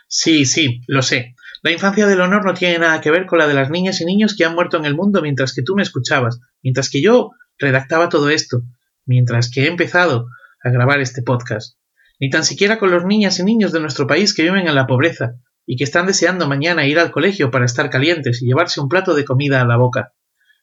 Sí, 0.08 0.46
sí, 0.46 0.82
lo 0.86 1.02
sé. 1.02 1.34
La 1.62 1.70
infancia 1.70 2.06
de 2.06 2.16
Leonor 2.16 2.44
no 2.44 2.54
tiene 2.54 2.78
nada 2.78 3.00
que 3.00 3.10
ver 3.10 3.26
con 3.26 3.38
la 3.38 3.46
de 3.46 3.54
las 3.54 3.70
niñas 3.70 4.00
y 4.00 4.04
niños 4.04 4.36
que 4.36 4.44
han 4.44 4.54
muerto 4.54 4.76
en 4.76 4.86
el 4.86 4.94
mundo 4.94 5.20
mientras 5.20 5.52
que 5.52 5.62
tú 5.62 5.74
me 5.74 5.82
escuchabas, 5.82 6.40
mientras 6.62 6.90
que 6.90 7.02
yo 7.02 7.30
redactaba 7.58 8.08
todo 8.08 8.30
esto, 8.30 8.62
mientras 9.04 9.50
que 9.50 9.64
he 9.64 9.66
empezado 9.66 10.28
a 10.62 10.70
grabar 10.70 11.00
este 11.00 11.22
podcast, 11.22 11.76
ni 12.20 12.30
tan 12.30 12.44
siquiera 12.44 12.78
con 12.78 12.90
los 12.90 13.04
niñas 13.04 13.38
y 13.38 13.44
niños 13.44 13.72
de 13.72 13.80
nuestro 13.80 14.06
país 14.06 14.34
que 14.34 14.42
viven 14.42 14.66
en 14.66 14.74
la 14.74 14.86
pobreza, 14.86 15.34
y 15.70 15.76
que 15.76 15.84
están 15.84 16.06
deseando 16.06 16.48
mañana 16.48 16.86
ir 16.86 16.98
al 16.98 17.10
colegio 17.10 17.50
para 17.50 17.66
estar 17.66 17.90
calientes 17.90 18.40
y 18.40 18.46
llevarse 18.46 18.80
un 18.80 18.88
plato 18.88 19.14
de 19.14 19.26
comida 19.26 19.60
a 19.60 19.66
la 19.66 19.76
boca. 19.76 20.14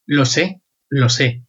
Lo 0.08 0.26
sé, 0.26 0.64
lo 0.90 1.10
sé. 1.10 1.46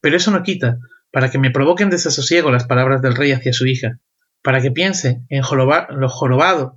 Pero 0.00 0.16
eso 0.16 0.30
no 0.30 0.42
quita 0.42 0.78
para 1.12 1.30
que 1.30 1.38
me 1.38 1.50
provoquen 1.50 1.90
desasosiego 1.90 2.50
las 2.50 2.66
palabras 2.66 3.02
del 3.02 3.14
rey 3.14 3.32
hacia 3.32 3.52
su 3.52 3.66
hija, 3.66 4.00
para 4.42 4.62
que 4.62 4.70
piense 4.70 5.22
en 5.28 5.42
lo 5.42 6.08
jorobado, 6.08 6.76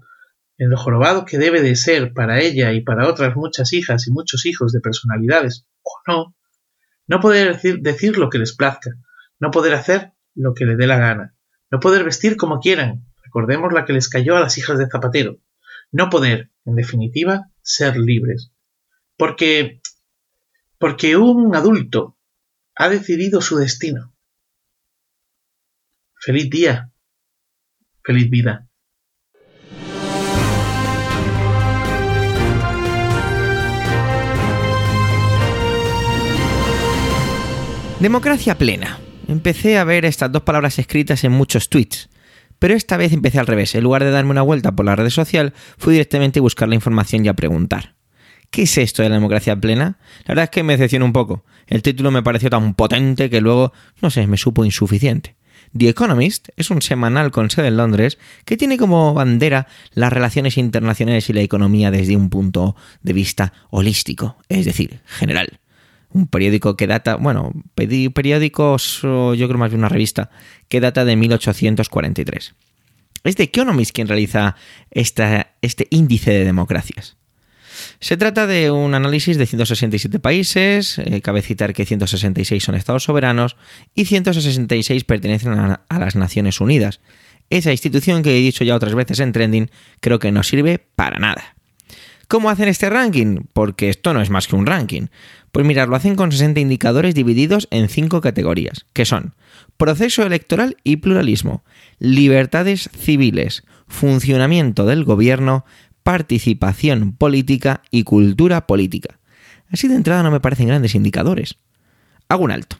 en 0.57 0.69
lo 0.69 0.77
jorobado 0.77 1.23
que 1.23 1.37
debe 1.37 1.61
de 1.61 1.77
ser 1.77 2.11
para 2.11 2.41
ella 2.41 2.73
y 2.73 2.81
para 2.81 3.07
otras 3.07 3.33
muchas 3.37 3.71
hijas 3.71 4.05
y 4.05 4.11
muchos 4.11 4.45
hijos 4.45 4.73
de 4.73 4.81
personalidades, 4.81 5.65
o 5.81 5.91
no, 6.07 6.35
no 7.11 7.19
poder 7.19 7.55
decir, 7.55 7.81
decir 7.81 8.17
lo 8.17 8.29
que 8.29 8.39
les 8.39 8.55
plazca, 8.55 8.91
no 9.37 9.51
poder 9.51 9.73
hacer 9.73 10.13
lo 10.33 10.53
que 10.53 10.65
le 10.65 10.77
dé 10.77 10.87
la 10.87 10.97
gana, 10.97 11.35
no 11.69 11.81
poder 11.81 12.05
vestir 12.05 12.37
como 12.37 12.61
quieran, 12.61 13.05
recordemos 13.21 13.73
la 13.73 13.83
que 13.83 13.91
les 13.91 14.07
cayó 14.07 14.37
a 14.37 14.39
las 14.39 14.57
hijas 14.57 14.79
de 14.79 14.87
Zapatero, 14.89 15.37
no 15.91 16.09
poder, 16.09 16.51
en 16.63 16.75
definitiva, 16.75 17.51
ser 17.61 17.97
libres. 17.97 18.53
Porque, 19.17 19.81
porque 20.79 21.17
un 21.17 21.53
adulto 21.53 22.17
ha 22.75 22.87
decidido 22.87 23.41
su 23.41 23.57
destino. 23.57 24.15
Feliz 26.15 26.49
día. 26.49 26.93
Feliz 28.05 28.29
vida. 28.29 28.69
Democracia 38.01 38.57
plena. 38.57 38.99
Empecé 39.27 39.77
a 39.77 39.83
ver 39.83 40.05
estas 40.05 40.31
dos 40.31 40.41
palabras 40.41 40.79
escritas 40.79 41.23
en 41.23 41.33
muchos 41.33 41.69
tweets. 41.69 42.09
Pero 42.57 42.73
esta 42.73 42.97
vez 42.97 43.13
empecé 43.13 43.37
al 43.37 43.45
revés. 43.45 43.75
En 43.75 43.83
lugar 43.83 44.03
de 44.03 44.09
darme 44.09 44.31
una 44.31 44.41
vuelta 44.41 44.71
por 44.71 44.87
la 44.87 44.95
red 44.95 45.11
social, 45.11 45.53
fui 45.77 45.93
directamente 45.93 46.39
a 46.39 46.41
buscar 46.41 46.67
la 46.67 46.73
información 46.73 47.23
y 47.23 47.27
a 47.27 47.35
preguntar. 47.35 47.93
¿Qué 48.49 48.63
es 48.63 48.75
esto 48.79 49.03
de 49.03 49.09
la 49.09 49.15
democracia 49.15 49.55
plena? 49.55 49.99
La 50.21 50.29
verdad 50.29 50.45
es 50.45 50.49
que 50.49 50.63
me 50.63 50.73
decepcionó 50.73 51.05
un 51.05 51.13
poco. 51.13 51.45
El 51.67 51.83
título 51.83 52.09
me 52.09 52.23
pareció 52.23 52.49
tan 52.49 52.73
potente 52.73 53.29
que 53.29 53.39
luego, 53.39 53.71
no 54.01 54.09
sé, 54.09 54.25
me 54.25 54.37
supo 54.37 54.65
insuficiente. 54.65 55.35
The 55.77 55.89
Economist 55.89 56.49
es 56.57 56.71
un 56.71 56.81
semanal 56.81 57.29
con 57.29 57.51
sede 57.51 57.67
en 57.67 57.77
Londres 57.77 58.17
que 58.45 58.57
tiene 58.57 58.79
como 58.79 59.13
bandera 59.13 59.67
las 59.93 60.11
relaciones 60.11 60.57
internacionales 60.57 61.29
y 61.29 61.33
la 61.33 61.41
economía 61.41 61.91
desde 61.91 62.17
un 62.17 62.31
punto 62.31 62.75
de 63.03 63.13
vista 63.13 63.53
holístico, 63.69 64.37
es 64.49 64.65
decir, 64.65 65.01
general. 65.05 65.60
Un 66.13 66.27
periódico 66.27 66.75
que 66.75 66.87
data, 66.87 67.15
bueno, 67.15 67.53
periódicos, 67.75 68.99
yo 69.01 69.35
creo 69.35 69.57
más 69.57 69.69
bien 69.69 69.79
una 69.79 69.89
revista, 69.89 70.29
que 70.67 70.81
data 70.81 71.05
de 71.05 71.15
1843. 71.15 72.55
Es 73.23 73.35
The 73.35 73.43
Economist 73.43 73.93
quien 73.93 74.07
realiza 74.07 74.55
este 74.89 75.87
índice 75.89 76.31
de 76.31 76.45
democracias. 76.45 77.17
Se 77.99 78.17
trata 78.17 78.47
de 78.47 78.71
un 78.71 78.93
análisis 78.93 79.37
de 79.37 79.45
167 79.45 80.19
países, 80.19 80.97
eh, 80.99 81.21
cabe 81.21 81.41
citar 81.41 81.73
que 81.73 81.85
166 81.85 82.63
son 82.63 82.75
estados 82.75 83.03
soberanos 83.03 83.55
y 83.95 84.05
166 84.05 85.03
pertenecen 85.03 85.53
a, 85.53 85.81
a 85.87 85.99
las 85.99 86.15
Naciones 86.15 86.61
Unidas. 86.61 86.99
Esa 87.49 87.71
institución 87.71 88.23
que 88.23 88.37
he 88.37 88.41
dicho 88.41 88.63
ya 88.63 88.75
otras 88.75 88.95
veces 88.95 89.19
en 89.19 89.31
Trending 89.31 89.71
creo 89.99 90.19
que 90.19 90.31
no 90.31 90.43
sirve 90.43 90.79
para 90.79 91.19
nada. 91.19 91.55
¿Cómo 92.31 92.49
hacen 92.49 92.69
este 92.69 92.89
ranking? 92.89 93.41
Porque 93.51 93.89
esto 93.89 94.13
no 94.13 94.21
es 94.21 94.29
más 94.29 94.47
que 94.47 94.55
un 94.55 94.65
ranking. 94.65 95.07
Pues 95.51 95.65
mirad, 95.65 95.89
lo 95.89 95.97
hacen 95.97 96.15
con 96.15 96.31
60 96.31 96.61
indicadores 96.61 97.13
divididos 97.13 97.67
en 97.71 97.89
5 97.89 98.21
categorías, 98.21 98.85
que 98.93 99.03
son 99.03 99.35
proceso 99.75 100.23
electoral 100.23 100.77
y 100.85 100.95
pluralismo, 100.95 101.65
libertades 101.99 102.89
civiles, 102.97 103.63
funcionamiento 103.85 104.85
del 104.85 105.03
gobierno, 105.03 105.65
participación 106.03 107.11
política 107.11 107.81
y 107.91 108.03
cultura 108.03 108.65
política. 108.65 109.19
Así 109.69 109.89
de 109.89 109.95
entrada 109.95 110.23
no 110.23 110.31
me 110.31 110.39
parecen 110.39 110.69
grandes 110.69 110.95
indicadores. 110.95 111.57
Hago 112.29 112.45
un 112.45 112.51
alto. 112.51 112.77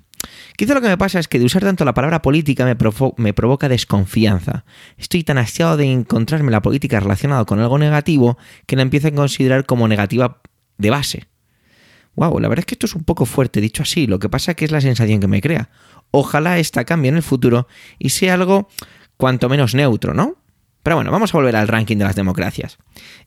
Quizá 0.62 0.76
lo 0.76 0.82
que 0.82 0.90
me 0.90 0.98
pasa 1.00 1.18
es 1.18 1.28
que 1.28 1.40
de 1.40 1.46
usar 1.46 1.64
tanto 1.64 1.86
la 1.86 1.96
palabra 1.96 2.22
política 2.22 2.66
me, 2.66 3.34
provoca 3.34 3.68
desconfianza. 3.68 4.64
Estoy 4.96 5.24
tan 5.24 5.40
hastiado 5.40 5.76
de 5.76 5.92
encontrarme 5.92 6.52
la 6.52 6.62
política 6.62 7.00
relacionada 7.00 7.46
con 7.46 7.60
algo 7.60 7.80
negativo 7.80 8.38
que 8.68 8.76
la 8.76 8.84
empiezo 8.84 9.08
a 9.08 9.12
considerar 9.12 9.66
como 9.66 9.88
negativa 9.88 10.40
de 10.78 10.90
base. 10.92 11.28
Wow, 12.14 12.40
la 12.40 12.48
verdad 12.48 12.60
es 12.60 12.66
que 12.68 12.76
esto 12.76 12.86
es 12.86 12.94
un 12.94 13.06
poco 13.06 13.26
fuerte 13.26 13.60
dicho 13.60 13.82
así, 13.82 14.06
lo 14.06 14.20
que 14.20 14.30
pasa 14.30 14.54
que 14.54 14.66
es 14.66 14.70
la 14.70 14.82
sensación 14.82 15.20
que 15.20 15.26
me 15.26 15.42
crea. 15.42 15.72
Ojalá 16.12 16.60
esta 16.60 16.86
cambie 16.86 17.10
en 17.10 17.16
el 17.16 17.24
futuro 17.24 17.68
y 17.98 18.10
sea 18.10 18.36
algo 18.36 18.70
cuanto 19.18 19.50
menos 19.50 19.74
neutro, 19.74 20.14
¿no? 20.14 20.41
Pero 20.84 20.96
bueno, 20.96 21.12
vamos 21.12 21.34
a 21.34 21.38
volver 21.38 21.56
al 21.56 21.68
ranking 21.68 21.98
de 21.98 22.06
las 22.06 22.16
democracias. 22.16 22.78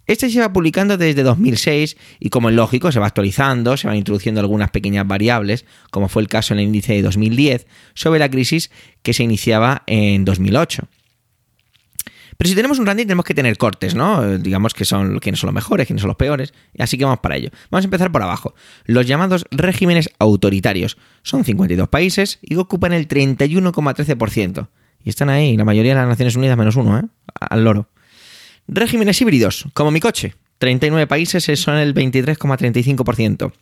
Este 0.07 0.29
se 0.29 0.41
va 0.41 0.53
publicando 0.53 0.97
desde 0.97 1.23
2006 1.23 1.97
y 2.19 2.31
como 2.31 2.49
es 2.49 2.55
lógico 2.55 2.91
se 2.91 2.99
va 2.99 3.07
actualizando, 3.07 3.77
se 3.77 3.87
van 3.87 3.97
introduciendo 3.97 4.41
algunas 4.41 4.71
pequeñas 4.71 5.07
variables, 5.07 5.65
como 5.91 6.09
fue 6.09 6.23
el 6.23 6.29
caso 6.29 6.55
en 6.55 6.61
el 6.61 6.67
índice 6.67 6.95
de 6.95 7.03
2010, 7.03 7.67
sobre 7.95 8.19
la 8.19 8.29
crisis 8.29 8.71
que 9.03 9.13
se 9.13 9.23
iniciaba 9.23 9.83
en 9.87 10.25
2008. 10.25 10.89
Pero 12.37 12.49
si 12.49 12.57
tenemos 12.57 12.79
un 12.79 12.87
ranking 12.87 13.05
tenemos 13.05 13.25
que 13.25 13.35
tener 13.35 13.57
cortes, 13.57 13.95
¿no? 13.95 14.39
Digamos 14.39 14.75
que 14.75 14.85
son 14.85 15.19
quiénes 15.21 15.41
son 15.41 15.49
los 15.49 15.55
mejores, 15.55 15.87
quiénes 15.87 16.01
son 16.01 16.09
los 16.09 16.17
peores, 16.17 16.53
así 16.79 16.99
que 16.99 17.05
vamos 17.05 17.21
para 17.21 17.37
ello. 17.37 17.51
Vamos 17.71 17.85
a 17.85 17.87
empezar 17.87 18.11
por 18.11 18.23
abajo. 18.23 18.55
Los 18.85 19.07
llamados 19.07 19.47
regímenes 19.53 20.11
autoritarios. 20.19 20.97
Son 21.23 21.45
52 21.45 21.89
países 21.89 22.39
y 22.43 22.57
ocupan 22.57 22.93
el 22.93 23.07
31,13%. 23.07 24.69
Y 25.05 25.11
están 25.11 25.29
ahí, 25.29 25.57
la 25.57 25.65
mayoría 25.65 25.93
de 25.95 26.01
las 26.01 26.09
Naciones 26.09 26.35
Unidas 26.35 26.57
menos 26.57 26.77
uno, 26.77 26.99
¿eh? 26.99 27.03
Al 27.39 27.63
loro. 27.63 27.91
Regímenes 28.67 29.21
híbridos, 29.21 29.67
como 29.75 29.91
mi 29.91 30.01
coche. 30.01 30.35
39 30.59 31.07
países 31.07 31.45
son 31.61 31.77
el 31.77 31.95
23,35%. 31.95 33.53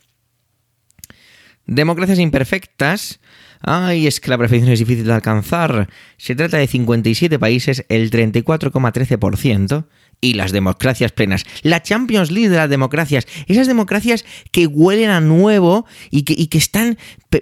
Democracias 1.65 2.19
imperfectas. 2.19 3.19
Ay, 3.61 4.07
es 4.07 4.19
que 4.19 4.29
la 4.29 4.37
perfección 4.37 4.71
es 4.71 4.79
difícil 4.79 5.05
de 5.05 5.13
alcanzar. 5.13 5.89
Se 6.17 6.35
trata 6.35 6.57
de 6.57 6.67
57 6.67 7.39
países, 7.39 7.85
el 7.89 8.11
34,13%. 8.11 9.85
y 10.21 10.35
las 10.35 10.53
democracias 10.53 11.11
plenas. 11.11 11.43
La 11.63 11.83
Champions 11.83 12.31
League 12.31 12.47
de 12.47 12.55
las 12.55 12.69
democracias. 12.69 13.27
Esas 13.47 13.67
democracias 13.67 14.23
que 14.51 14.67
huelen 14.67 15.09
a 15.09 15.19
nuevo 15.19 15.85
y 16.11 16.23
que, 16.23 16.33
y 16.37 16.47
que 16.47 16.57
están 16.57 16.97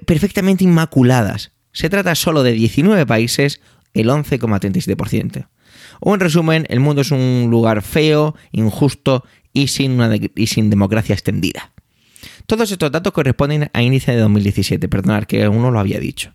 perfectamente 0.07 0.63
inmaculadas. 0.63 1.51
Se 1.73 1.89
trata 1.91 2.15
solo 2.15 2.41
de 2.41 2.53
19 2.53 3.05
países, 3.05 3.61
el 3.93 4.09
11,37%. 4.09 5.47
O 5.99 6.13
en 6.13 6.19
resumen, 6.19 6.65
el 6.69 6.79
mundo 6.79 7.01
es 7.01 7.11
un 7.11 7.47
lugar 7.49 7.81
feo, 7.81 8.35
injusto 8.51 9.23
y 9.53 9.67
sin, 9.67 9.93
una 9.93 10.15
y 10.35 10.47
sin 10.47 10.69
democracia 10.69 11.13
extendida. 11.13 11.71
Todos 12.45 12.71
estos 12.71 12.91
datos 12.91 13.13
corresponden 13.13 13.69
a 13.73 13.81
índice 13.81 14.11
de 14.11 14.19
2017, 14.19 14.89
perdonad 14.89 15.23
que 15.23 15.47
uno 15.47 15.71
lo 15.71 15.79
había 15.79 15.99
dicho. 15.99 16.33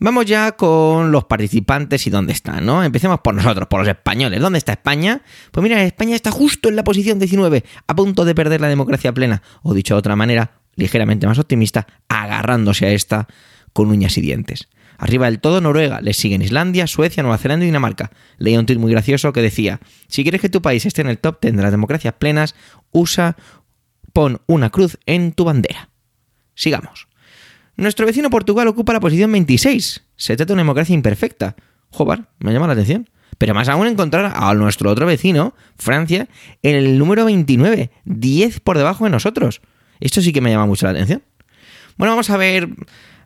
Vamos 0.00 0.26
ya 0.26 0.52
con 0.52 1.10
los 1.10 1.24
participantes 1.24 2.06
y 2.06 2.10
dónde 2.10 2.32
están, 2.32 2.64
¿no? 2.64 2.84
Empecemos 2.84 3.20
por 3.20 3.34
nosotros, 3.34 3.66
por 3.66 3.80
los 3.80 3.88
españoles. 3.88 4.40
¿Dónde 4.40 4.58
está 4.58 4.72
España? 4.72 5.22
Pues 5.50 5.62
mira, 5.62 5.82
España 5.82 6.14
está 6.14 6.30
justo 6.30 6.68
en 6.68 6.76
la 6.76 6.84
posición 6.84 7.18
19, 7.18 7.64
a 7.86 7.96
punto 7.96 8.24
de 8.24 8.34
perder 8.34 8.60
la 8.60 8.68
democracia 8.68 9.12
plena, 9.12 9.42
o 9.62 9.74
dicho 9.74 9.94
de 9.94 9.98
otra 9.98 10.14
manera, 10.14 10.52
ligeramente 10.76 11.26
más 11.26 11.38
optimista, 11.38 11.86
agarrándose 12.08 12.86
a 12.86 12.90
esta 12.90 13.26
con 13.72 13.88
uñas 13.88 14.16
y 14.18 14.20
dientes. 14.20 14.68
Arriba 14.98 15.26
del 15.26 15.38
todo 15.38 15.60
Noruega, 15.60 16.00
le 16.00 16.12
siguen 16.12 16.42
Islandia, 16.42 16.88
Suecia, 16.88 17.22
Nueva 17.22 17.38
Zelanda 17.38 17.64
y 17.64 17.68
Dinamarca. 17.68 18.10
Leía 18.36 18.58
un 18.58 18.66
tuit 18.66 18.80
muy 18.80 18.90
gracioso 18.90 19.32
que 19.32 19.40
decía, 19.40 19.80
si 20.08 20.24
quieres 20.24 20.40
que 20.40 20.48
tu 20.48 20.60
país 20.60 20.84
esté 20.84 21.02
en 21.02 21.08
el 21.08 21.18
top 21.18 21.40
10 21.40 21.56
de 21.56 21.62
las 21.62 21.70
democracias 21.70 22.14
plenas, 22.14 22.56
usa, 22.90 23.36
pon 24.12 24.40
una 24.46 24.70
cruz 24.70 24.98
en 25.06 25.32
tu 25.32 25.44
bandera. 25.44 25.88
Sigamos. 26.54 27.06
Nuestro 27.76 28.06
vecino 28.06 28.28
Portugal 28.28 28.66
ocupa 28.66 28.92
la 28.92 28.98
posición 28.98 29.30
26. 29.30 30.02
Se 30.16 30.36
trata 30.36 30.48
de 30.48 30.54
una 30.54 30.62
democracia 30.62 30.94
imperfecta. 30.94 31.54
Joder, 31.90 32.24
me 32.40 32.52
llama 32.52 32.66
la 32.66 32.72
atención. 32.72 33.08
Pero 33.38 33.54
más 33.54 33.68
aún 33.68 33.86
encontrar 33.86 34.32
a 34.34 34.52
nuestro 34.54 34.90
otro 34.90 35.06
vecino, 35.06 35.54
Francia, 35.76 36.28
en 36.64 36.74
el 36.74 36.98
número 36.98 37.24
29, 37.24 37.92
10 38.04 38.60
por 38.60 38.76
debajo 38.76 39.04
de 39.04 39.10
nosotros. 39.10 39.60
Esto 40.00 40.20
sí 40.20 40.32
que 40.32 40.40
me 40.40 40.50
llama 40.50 40.66
mucho 40.66 40.86
la 40.86 40.90
atención. 40.90 41.22
Bueno, 41.96 42.12
vamos 42.12 42.30
a 42.30 42.36
ver 42.36 42.68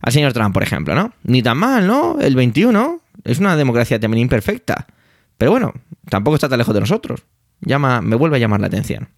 al 0.02 0.12
señor 0.12 0.32
Trump, 0.32 0.52
por 0.52 0.64
ejemplo, 0.64 0.94
¿no? 0.94 1.12
Ni 1.22 1.42
tan 1.42 1.56
mal, 1.56 1.86
¿no? 1.86 2.18
El 2.20 2.34
21 2.34 3.00
es 3.24 3.38
una 3.38 3.56
democracia 3.56 4.00
también 4.00 4.22
imperfecta. 4.22 4.86
Pero 5.38 5.52
bueno, 5.52 5.72
tampoco 6.10 6.34
está 6.34 6.48
tan 6.48 6.58
lejos 6.58 6.74
de 6.74 6.80
nosotros. 6.80 7.22
Llama, 7.60 8.02
me 8.02 8.16
vuelve 8.16 8.36
a 8.36 8.40
llamar 8.40 8.60
la 8.60 8.66
atención. 8.66 9.08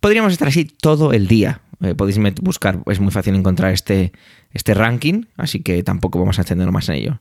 Podríamos 0.00 0.32
estar 0.32 0.48
así 0.48 0.64
todo 0.64 1.12
el 1.12 1.28
día. 1.28 1.60
Eh, 1.80 1.94
podéis 1.94 2.18
buscar, 2.42 2.80
es 2.86 2.98
muy 2.98 3.12
fácil 3.12 3.36
encontrar 3.36 3.72
este, 3.72 4.12
este 4.52 4.74
ranking, 4.74 5.26
así 5.36 5.60
que 5.60 5.80
tampoco 5.84 6.18
vamos 6.18 6.38
a 6.38 6.42
extendernos 6.42 6.74
más 6.74 6.88
en 6.88 6.96
ello. 6.96 7.20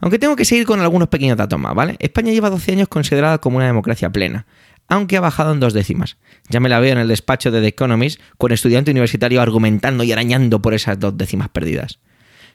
Aunque 0.00 0.18
tengo 0.18 0.36
que 0.36 0.46
seguir 0.46 0.64
con 0.64 0.80
algunos 0.80 1.08
pequeños 1.08 1.36
datos 1.36 1.60
más, 1.60 1.74
¿vale? 1.74 1.96
España 1.98 2.32
lleva 2.32 2.48
12 2.48 2.72
años 2.72 2.88
considerada 2.88 3.38
como 3.38 3.58
una 3.58 3.66
democracia 3.66 4.08
plena, 4.08 4.46
aunque 4.90 5.16
ha 5.16 5.20
bajado 5.20 5.52
en 5.52 5.60
dos 5.60 5.72
décimas. 5.72 6.18
Ya 6.50 6.60
me 6.60 6.68
la 6.68 6.80
veo 6.80 6.92
en 6.92 6.98
el 6.98 7.08
despacho 7.08 7.50
de 7.50 7.62
The 7.62 7.68
Economist 7.68 8.20
con 8.36 8.52
estudiante 8.52 8.90
universitario 8.90 9.40
argumentando 9.40 10.04
y 10.04 10.12
arañando 10.12 10.60
por 10.60 10.74
esas 10.74 10.98
dos 10.98 11.16
décimas 11.16 11.48
perdidas. 11.48 12.00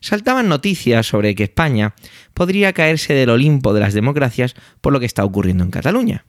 Saltaban 0.02 0.50
noticias 0.50 1.08
sobre 1.08 1.34
que 1.34 1.43
España 1.43 1.95
podría 2.34 2.74
caerse 2.74 3.13
del 3.13 3.30
Olimpo 3.30 3.74
de 3.74 3.80
las 3.80 3.93
democracias 3.93 4.54
por 4.82 4.93
lo 4.93 5.00
que 5.00 5.06
está 5.08 5.24
ocurriendo 5.24 5.63
en 5.63 5.71
Cataluña. 5.71 6.26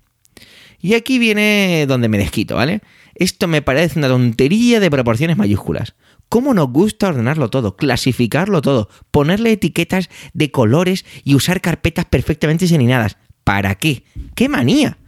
Y 0.81 0.95
aquí 0.95 1.19
viene 1.19 1.85
donde 1.89 2.09
me 2.09 2.19
desquito, 2.19 2.55
¿vale? 2.55 2.81
Esto 3.15 3.49
me 3.49 3.63
parece 3.63 3.99
una 3.99 4.09
tontería 4.09 4.79
de 4.79 4.91
proporciones 4.91 5.37
mayúsculas. 5.37 5.95
¿Cómo 6.29 6.55
nos 6.55 6.69
gusta 6.71 7.09
ordenarlo 7.09 7.51
todo, 7.51 7.77
clasificarlo 7.77 8.63
todo, 8.63 8.89
ponerle 9.11 9.53
etiquetas 9.53 10.09
de 10.35 10.51
colores 10.51 11.05
y 11.25 11.35
usar 11.35 11.61
carpetas 11.61 12.05
perfectamente 12.05 12.69
señaladas? 12.69 13.17
¿Para 13.43 13.75
qué? 13.75 14.05
¡Qué 14.35 14.49
manía! 14.49 14.99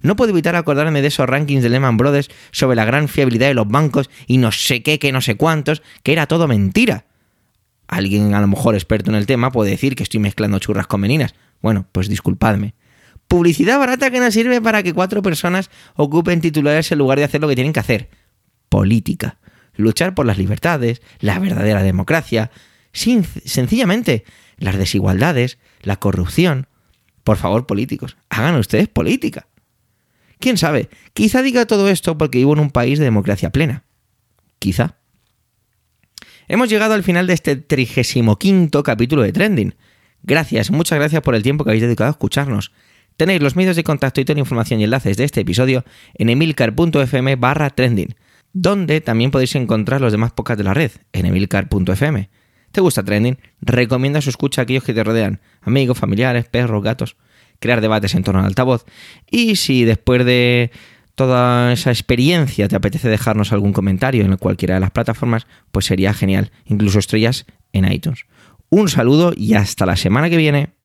No 0.00 0.16
puedo 0.16 0.30
evitar 0.30 0.56
acordarme 0.56 1.02
de 1.02 1.08
esos 1.08 1.28
rankings 1.28 1.62
de 1.62 1.68
Lehman 1.68 1.96
Brothers 1.96 2.28
sobre 2.50 2.76
la 2.76 2.84
gran 2.84 3.08
fiabilidad 3.08 3.48
de 3.48 3.54
los 3.54 3.68
bancos 3.68 4.10
y 4.26 4.38
no 4.38 4.52
sé 4.52 4.82
qué, 4.82 4.98
que 4.98 5.12
no 5.12 5.20
sé 5.20 5.36
cuántos, 5.36 5.82
que 6.02 6.12
era 6.12 6.26
todo 6.26 6.46
mentira. 6.48 7.06
Alguien 7.88 8.34
a 8.34 8.40
lo 8.40 8.46
mejor 8.46 8.74
experto 8.74 9.10
en 9.10 9.16
el 9.16 9.26
tema 9.26 9.50
puede 9.50 9.70
decir 9.70 9.96
que 9.96 10.02
estoy 10.02 10.20
mezclando 10.20 10.58
churras 10.58 10.86
con 10.86 11.00
meninas. 11.00 11.34
Bueno, 11.60 11.86
pues 11.90 12.08
disculpadme. 12.08 12.74
Publicidad 13.26 13.78
barata 13.78 14.10
que 14.10 14.20
no 14.20 14.30
sirve 14.30 14.60
para 14.60 14.82
que 14.82 14.94
cuatro 14.94 15.22
personas 15.22 15.70
ocupen 15.96 16.40
titulares 16.40 16.90
en 16.92 16.98
lugar 16.98 17.18
de 17.18 17.24
hacer 17.24 17.40
lo 17.40 17.48
que 17.48 17.54
tienen 17.54 17.72
que 17.72 17.80
hacer. 17.80 18.08
Política. 18.68 19.38
Luchar 19.74 20.14
por 20.14 20.26
las 20.26 20.38
libertades, 20.38 21.02
la 21.20 21.38
verdadera 21.38 21.82
democracia. 21.82 22.50
Sencillamente, 22.92 24.24
las 24.58 24.76
desigualdades, 24.76 25.58
la 25.82 25.96
corrupción. 25.96 26.66
Por 27.22 27.36
favor, 27.36 27.66
políticos, 27.66 28.16
hagan 28.28 28.56
ustedes 28.56 28.88
política. 28.88 29.46
¿Quién 30.38 30.56
sabe? 30.56 30.88
Quizá 31.14 31.42
diga 31.42 31.66
todo 31.66 31.88
esto 31.88 32.16
porque 32.16 32.38
vivo 32.38 32.52
en 32.52 32.60
un 32.60 32.70
país 32.70 32.98
de 32.98 33.04
democracia 33.04 33.50
plena. 33.50 33.84
Quizá. 34.58 34.96
Hemos 36.48 36.68
llegado 36.68 36.94
al 36.94 37.02
final 37.02 37.26
de 37.26 37.34
este 37.34 37.56
35 37.56 38.82
capítulo 38.82 39.22
de 39.22 39.32
Trending. 39.32 39.74
Gracias, 40.22 40.70
muchas 40.70 40.98
gracias 40.98 41.22
por 41.22 41.34
el 41.34 41.42
tiempo 41.42 41.64
que 41.64 41.70
habéis 41.70 41.82
dedicado 41.82 42.08
a 42.08 42.12
escucharnos. 42.12 42.72
Tenéis 43.16 43.42
los 43.42 43.56
medios 43.56 43.76
de 43.76 43.84
contacto 43.84 44.20
y 44.20 44.24
toda 44.24 44.36
la 44.36 44.40
información 44.40 44.80
y 44.80 44.84
enlaces 44.84 45.16
de 45.16 45.24
este 45.24 45.40
episodio 45.40 45.84
en 46.14 46.30
emilcar.fm 46.30 47.36
barra 47.36 47.70
trending, 47.70 48.14
donde 48.52 49.00
también 49.00 49.30
podéis 49.30 49.56
encontrar 49.56 50.00
los 50.00 50.12
demás 50.12 50.32
podcasts 50.32 50.58
de 50.58 50.64
la 50.64 50.74
red, 50.74 50.92
en 51.12 51.26
emilcar.fm. 51.26 52.30
¿Te 52.70 52.80
gusta 52.80 53.02
trending? 53.02 53.38
Recomienda 53.60 54.20
su 54.20 54.30
escucha 54.30 54.62
a 54.62 54.64
aquellos 54.64 54.84
que 54.84 54.94
te 54.94 55.02
rodean, 55.02 55.40
amigos, 55.62 55.98
familiares, 55.98 56.48
perros, 56.48 56.82
gatos, 56.82 57.16
crear 57.58 57.80
debates 57.80 58.14
en 58.14 58.22
torno 58.22 58.40
al 58.40 58.46
altavoz. 58.46 58.84
Y 59.30 59.56
si 59.56 59.84
después 59.84 60.24
de 60.24 60.70
toda 61.14 61.72
esa 61.72 61.90
experiencia 61.90 62.68
te 62.68 62.76
apetece 62.76 63.08
dejarnos 63.08 63.52
algún 63.52 63.72
comentario 63.72 64.24
en 64.24 64.36
cualquiera 64.36 64.74
de 64.74 64.80
las 64.80 64.92
plataformas, 64.92 65.46
pues 65.72 65.86
sería 65.86 66.14
genial, 66.14 66.52
incluso 66.64 66.98
estrellas 66.98 67.44
en 67.72 67.90
iTunes. 67.90 68.26
Un 68.70 68.88
saludo 68.88 69.32
y 69.36 69.54
hasta 69.54 69.86
la 69.86 69.96
semana 69.96 70.30
que 70.30 70.36
viene. 70.36 70.77